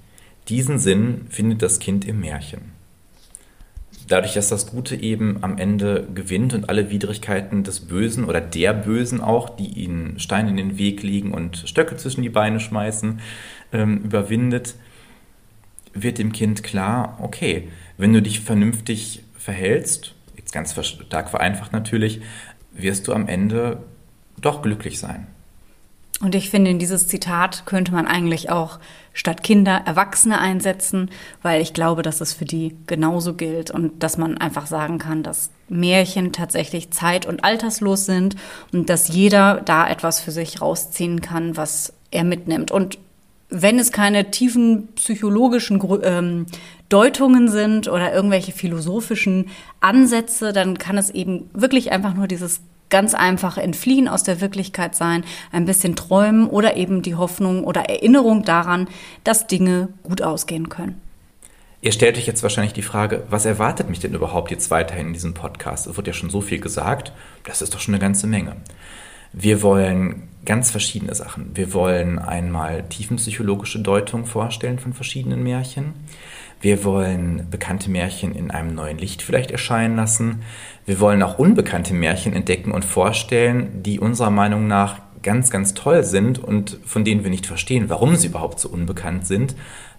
Diesen 0.49 0.79
Sinn 0.79 1.27
findet 1.29 1.61
das 1.63 1.79
Kind 1.79 2.07
im 2.07 2.21
Märchen. 2.21 2.78
Dadurch, 4.09 4.33
dass 4.33 4.49
das 4.49 4.67
Gute 4.67 4.97
eben 4.97 5.39
am 5.43 5.59
Ende 5.59 6.09
gewinnt 6.15 6.55
und 6.55 6.71
alle 6.71 6.91
Widrigkeiten 6.91 7.63
des 7.63 7.81
Bösen 7.81 8.25
oder 8.25 8.41
der 8.41 8.73
Bösen 8.73 9.21
auch, 9.21 9.51
die 9.51 9.67
ihnen 9.67 10.19
Steine 10.19 10.49
in 10.49 10.57
den 10.57 10.79
Weg 10.79 11.03
legen 11.03 11.33
und 11.33 11.65
Stöcke 11.67 11.97
zwischen 11.97 12.23
die 12.23 12.31
Beine 12.31 12.59
schmeißen, 12.59 13.21
ähm, 13.73 13.99
überwindet, 13.99 14.77
wird 15.93 16.17
dem 16.17 16.33
Kind 16.33 16.63
klar, 16.63 17.19
okay, 17.21 17.69
wenn 17.99 18.15
du 18.15 18.23
dich 18.23 18.41
vernünftig 18.41 19.23
verhältst, 19.37 20.15
jetzt 20.37 20.53
ganz 20.53 20.75
stark 20.87 21.29
vereinfacht 21.29 21.75
natürlich, 21.75 22.23
wirst 22.73 23.09
du 23.09 23.13
am 23.13 23.29
Ende 23.29 23.83
doch 24.41 24.63
glücklich 24.63 24.99
sein. 24.99 25.27
Und 26.21 26.35
ich 26.35 26.51
finde, 26.51 26.71
in 26.71 26.81
dieses 26.81 27.07
Zitat 27.07 27.65
könnte 27.65 27.93
man 27.93 28.07
eigentlich 28.07 28.51
auch 28.51 28.81
statt 29.13 29.43
Kinder 29.43 29.83
Erwachsene 29.85 30.41
einsetzen, 30.41 31.11
weil 31.43 31.63
ich 31.63 31.75
glaube, 31.75 32.03
dass 32.03 32.21
es 32.21 32.33
für 32.33 32.45
die 32.45 32.77
genauso 32.87 33.35
gilt 33.35 33.71
und 33.71 34.03
dass 34.03 34.19
man 34.19 34.37
einfach 34.39 34.67
sagen 34.67 34.99
kann, 34.99 35.23
dass 35.23 35.51
Märchen 35.69 36.33
tatsächlich 36.33 36.91
zeit- 36.91 37.27
und 37.27 37.45
alterslos 37.45 38.05
sind 38.05 38.37
und 38.73 38.89
dass 38.91 39.09
jeder 39.09 39.61
da 39.65 39.89
etwas 39.89 40.21
für 40.21 40.33
sich 40.33 40.61
rausziehen 40.61 41.21
kann, 41.21 41.57
was 41.57 41.93
er 42.11 42.25
mitnimmt. 42.25 42.71
Und 42.71 42.99
wenn 43.51 43.79
es 43.79 43.93
keine 43.93 44.31
tiefen 44.31 44.89
psychologischen 44.95 45.83
ähm, 46.03 46.47
Deutungen 46.89 47.49
sind 47.49 47.89
oder 47.89 48.13
irgendwelche 48.13 48.53
philosophischen 48.53 49.49
Ansätze, 49.81 50.53
dann 50.53 50.79
kann 50.79 50.99
es 50.99 51.11
eben 51.11 51.49
wirklich 51.55 51.91
einfach 51.93 52.15
nur 52.15 52.27
dieses 52.27 52.61
ganz 52.91 53.15
einfache 53.15 53.63
Entfliehen 53.63 54.09
aus 54.09 54.23
der 54.23 54.41
Wirklichkeit 54.41 54.95
sein, 54.95 55.25
ein 55.53 55.67
bisschen 55.67 55.97
träumen 55.97 56.49
oder 56.49 56.77
eben 56.77 57.03
die 57.03 57.15
Hoffnung 57.15 57.65
oder 57.65 57.83
Erinnerung 57.83 58.43
daran, 58.45 58.89
dass 59.25 59.47
Dinge 59.47 59.89
gut 60.03 60.23
ausgehen 60.23 60.69
können. 60.69 61.01
Ihr 61.81 61.93
stellt 61.93 62.19
euch 62.19 62.27
jetzt 62.27 62.43
wahrscheinlich 62.43 62.73
die 62.73 62.83
Frage, 62.83 63.25
was 63.31 63.45
erwartet 63.45 63.89
mich 63.89 64.01
denn 64.01 64.15
überhaupt 64.15 64.51
jetzt 64.51 64.71
weiterhin 64.71 65.09
in 65.09 65.13
diesem 65.13 65.35
Podcast? 65.35 65.87
Es 65.87 65.97
wird 65.97 66.07
ja 66.07 66.13
schon 66.13 66.31
so 66.31 66.41
viel 66.41 66.59
gesagt, 66.59 67.13
das 67.45 67.63
ist 67.63 67.75
doch 67.75 67.81
schon 67.81 67.95
eine 67.95 68.01
ganze 68.01 68.27
Menge. 68.27 68.57
Wir 69.33 69.63
wollen 69.63 70.29
ganz 70.49 70.71
verschiedene 70.71 71.15
Sachen. 71.15 71.51
Wir 71.55 71.75
wollen 71.75 72.19
einmal 72.19 72.83
tiefenpsychologische 72.89 73.81
Deutung 73.81 74.25
vorstellen 74.25 74.79
von 74.79 74.95
verschiedenen 74.95 75.43
Märchen. 75.43 75.93
Wir 76.63 76.85
wollen 76.85 77.47
bekannte 77.51 77.91
Märchen 77.91 78.35
in 78.35 78.51
einem 78.51 78.75
neuen 78.75 78.97
Licht 78.97 79.21
vielleicht 79.21 79.51
erscheinen 79.51 79.97
lassen. 79.97 80.41
Wir 80.87 81.01
wollen 81.01 81.23
auch 81.23 81.39
unbekannte 81.39 81.93
Märchen 81.93 82.33
entdecken 82.33 82.73
und 82.73 82.87
vorstellen, 82.87 83.83
die 83.83 84.01
unserer 84.01 84.31
Meinung 84.31 84.67
nach 84.67 85.03
ganz, 85.23 85.51
ganz 85.51 85.75
toll 85.75 86.03
sind 86.03 86.39
und 86.39 86.79
von 86.83 87.05
denen 87.05 87.25
wir 87.25 87.31
nicht 87.31 87.47
verstehen, 87.47 87.91
warum 87.91 88.17
sie 88.17 88.29
überhaupt 88.29 88.59
so 88.59 88.71
unbekannt 88.71 89.27
sind. 89.27 89.55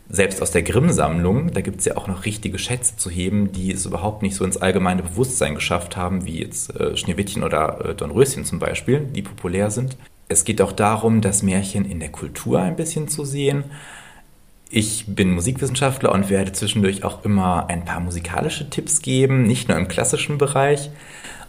Selbst 0.09 0.41
aus 0.41 0.49
der 0.49 0.63
Grimm-Sammlung, 0.63 1.51
da 1.51 1.62
gibt 1.62 1.81
es 1.81 1.85
ja 1.85 1.95
auch 1.95 2.07
noch 2.07 2.25
richtige 2.25 2.57
Schätze 2.57 2.97
zu 2.97 3.12
heben, 3.12 3.51
die 3.51 3.71
es 3.71 3.85
überhaupt 3.85 4.23
nicht 4.23 4.35
so 4.35 4.43
ins 4.43 4.57
allgemeine 4.57 5.03
Bewusstsein 5.03 5.53
geschafft 5.53 5.95
haben, 5.95 6.25
wie 6.25 6.41
jetzt 6.41 6.75
äh, 6.75 6.97
Schneewittchen 6.97 7.43
oder 7.43 7.85
äh, 7.85 7.93
Dornröschen 7.93 8.45
zum 8.45 8.57
Beispiel, 8.57 9.01
die 9.01 9.21
populär 9.21 9.69
sind. 9.69 9.95
Es 10.32 10.46
geht 10.46 10.62
auch 10.62 10.72
darum, 10.72 11.22
das 11.22 11.42
Märchen 11.42 11.86
in 11.86 12.00
der 12.00 12.10
Kultur 12.10 12.62
ein 12.62 12.76
bisschen 12.76 13.08
zu 13.08 13.26
sehen. 13.26 13.63
Ich 14.70 15.06
bin 15.08 15.32
Musikwissenschaftler 15.32 16.12
und 16.12 16.30
werde 16.30 16.52
zwischendurch 16.52 17.04
auch 17.04 17.26
immer 17.26 17.68
ein 17.68 17.84
paar 17.84 18.00
musikalische 18.00 18.70
Tipps 18.70 19.02
geben, 19.02 19.44
nicht 19.44 19.68
nur 19.68 19.78
im 19.78 19.88
klassischen 19.88 20.38
Bereich. 20.38 20.92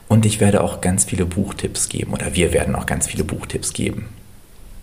Und 0.09 0.25
ich 0.25 0.41
werde 0.41 0.63
auch 0.63 0.81
ganz 0.81 1.05
viele 1.05 1.27
Buchtipps 1.27 1.91
geben 1.91 2.15
oder 2.15 2.35
wir 2.35 2.55
werden 2.55 2.75
auch 2.75 2.87
ganz 2.87 3.07
viele 3.07 3.23
Buchtipps 3.23 3.75
geben. 3.75 4.09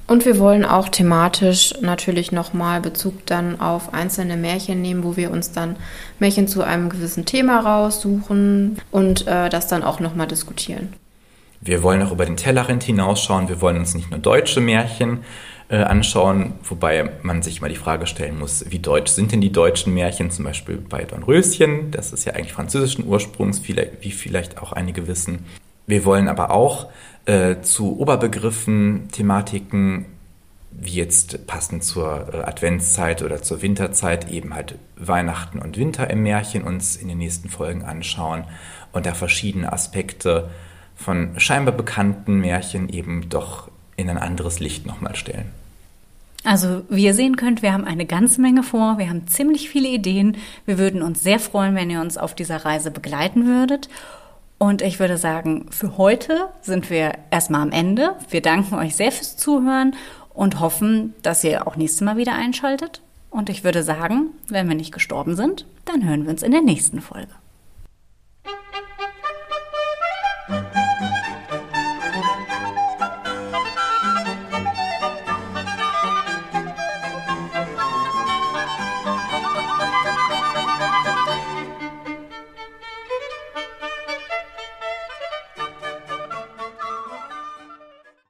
Und 0.05 0.25
wir 0.25 0.37
wollen 0.37 0.63
auch 0.63 0.87
thematisch 0.89 1.73
natürlich 1.81 2.31
nochmal 2.31 2.79
Bezug 2.79 3.25
dann 3.25 3.59
auf 3.59 3.93
einzelne 3.95 4.37
Märchen 4.37 4.81
nehmen, 4.81 5.03
wo 5.03 5.17
wir 5.17 5.31
uns 5.31 5.51
dann 5.51 5.75
Märchen 6.19 6.47
zu 6.47 6.61
einem 6.61 6.89
gewissen 6.89 7.25
Thema 7.25 7.59
raussuchen 7.59 8.77
und 8.91 9.27
äh, 9.27 9.49
das 9.49 9.67
dann 9.67 9.83
auch 9.83 9.99
nochmal 9.99 10.27
diskutieren. 10.27 10.93
Wir 11.61 11.83
wollen 11.83 12.01
auch 12.01 12.11
über 12.11 12.25
den 12.25 12.37
Tellerrand 12.37 12.83
hinausschauen. 12.83 13.49
Wir 13.49 13.61
wollen 13.61 13.77
uns 13.77 13.95
nicht 13.95 14.11
nur 14.11 14.19
deutsche 14.19 14.61
Märchen 14.61 15.23
äh, 15.69 15.77
anschauen, 15.77 16.53
wobei 16.63 17.09
man 17.23 17.41
sich 17.41 17.61
mal 17.61 17.69
die 17.69 17.75
Frage 17.75 18.07
stellen 18.07 18.39
muss, 18.39 18.65
wie 18.69 18.79
deutsch 18.79 19.11
sind 19.11 19.31
denn 19.31 19.41
die 19.41 19.51
deutschen 19.51 19.93
Märchen, 19.93 20.31
zum 20.31 20.45
Beispiel 20.45 20.77
bei 20.77 21.03
Dornröschen, 21.03 21.91
das 21.91 22.13
ist 22.13 22.25
ja 22.25 22.33
eigentlich 22.33 22.53
französischen 22.53 23.05
Ursprungs, 23.05 23.61
wie 23.67 24.11
vielleicht 24.11 24.59
auch 24.59 24.71
einige 24.71 25.07
wissen. 25.07 25.45
Wir 25.85 26.05
wollen 26.05 26.27
aber 26.27 26.51
auch 26.51 26.87
äh, 27.25 27.61
zu 27.61 27.99
Oberbegriffen, 27.99 29.09
Thematiken, 29.11 30.05
wie 30.71 30.95
jetzt 30.95 31.47
passend 31.47 31.83
zur 31.83 32.33
äh, 32.33 32.37
Adventszeit 32.43 33.23
oder 33.23 33.41
zur 33.41 33.61
Winterzeit, 33.61 34.29
eben 34.31 34.53
halt 34.53 34.75
Weihnachten 34.95 35.59
und 35.59 35.77
Winter 35.77 36.09
im 36.09 36.23
Märchen 36.23 36.63
uns 36.63 36.95
in 36.95 37.07
den 37.07 37.17
nächsten 37.17 37.49
Folgen 37.49 37.83
anschauen 37.83 38.45
und 38.91 39.05
da 39.05 39.13
verschiedene 39.13 39.71
Aspekte 39.71 40.49
von 40.97 41.39
scheinbar 41.39 41.73
bekannten 41.73 42.39
Märchen 42.39 42.89
eben 42.89 43.29
doch 43.29 43.69
in 43.95 44.09
ein 44.09 44.17
anderes 44.17 44.59
Licht 44.59 44.85
nochmal 44.85 45.15
stellen. 45.15 45.51
Also, 46.43 46.83
wie 46.89 47.05
ihr 47.05 47.13
sehen 47.13 47.35
könnt, 47.35 47.61
wir 47.61 47.73
haben 47.73 47.85
eine 47.85 48.05
ganze 48.05 48.41
Menge 48.41 48.63
vor, 48.63 48.97
wir 48.97 49.09
haben 49.09 49.27
ziemlich 49.27 49.69
viele 49.69 49.89
Ideen. 49.89 50.37
Wir 50.65 50.77
würden 50.77 51.01
uns 51.01 51.21
sehr 51.21 51.39
freuen, 51.39 51.75
wenn 51.75 51.89
ihr 51.89 52.01
uns 52.01 52.17
auf 52.17 52.35
dieser 52.35 52.63
Reise 52.63 52.91
begleiten 52.91 53.45
würdet. 53.45 53.89
Und 54.57 54.81
ich 54.81 54.99
würde 54.99 55.17
sagen, 55.17 55.67
für 55.69 55.97
heute 55.97 56.47
sind 56.61 56.89
wir 56.89 57.13
erstmal 57.31 57.61
am 57.61 57.71
Ende. 57.71 58.15
Wir 58.29 58.41
danken 58.41 58.75
euch 58.75 58.95
sehr 58.95 59.11
fürs 59.11 59.37
Zuhören 59.37 59.95
und 60.33 60.59
hoffen, 60.59 61.13
dass 61.21 61.43
ihr 61.43 61.67
auch 61.67 61.75
nächstes 61.75 62.01
Mal 62.01 62.17
wieder 62.17 62.33
einschaltet. 62.33 63.01
Und 63.29 63.49
ich 63.49 63.63
würde 63.63 63.83
sagen, 63.83 64.27
wenn 64.47 64.67
wir 64.67 64.75
nicht 64.75 64.93
gestorben 64.93 65.35
sind, 65.35 65.65
dann 65.85 66.07
hören 66.07 66.23
wir 66.23 66.31
uns 66.31 66.43
in 66.43 66.51
der 66.51 66.61
nächsten 66.61 67.01
Folge. 67.01 67.33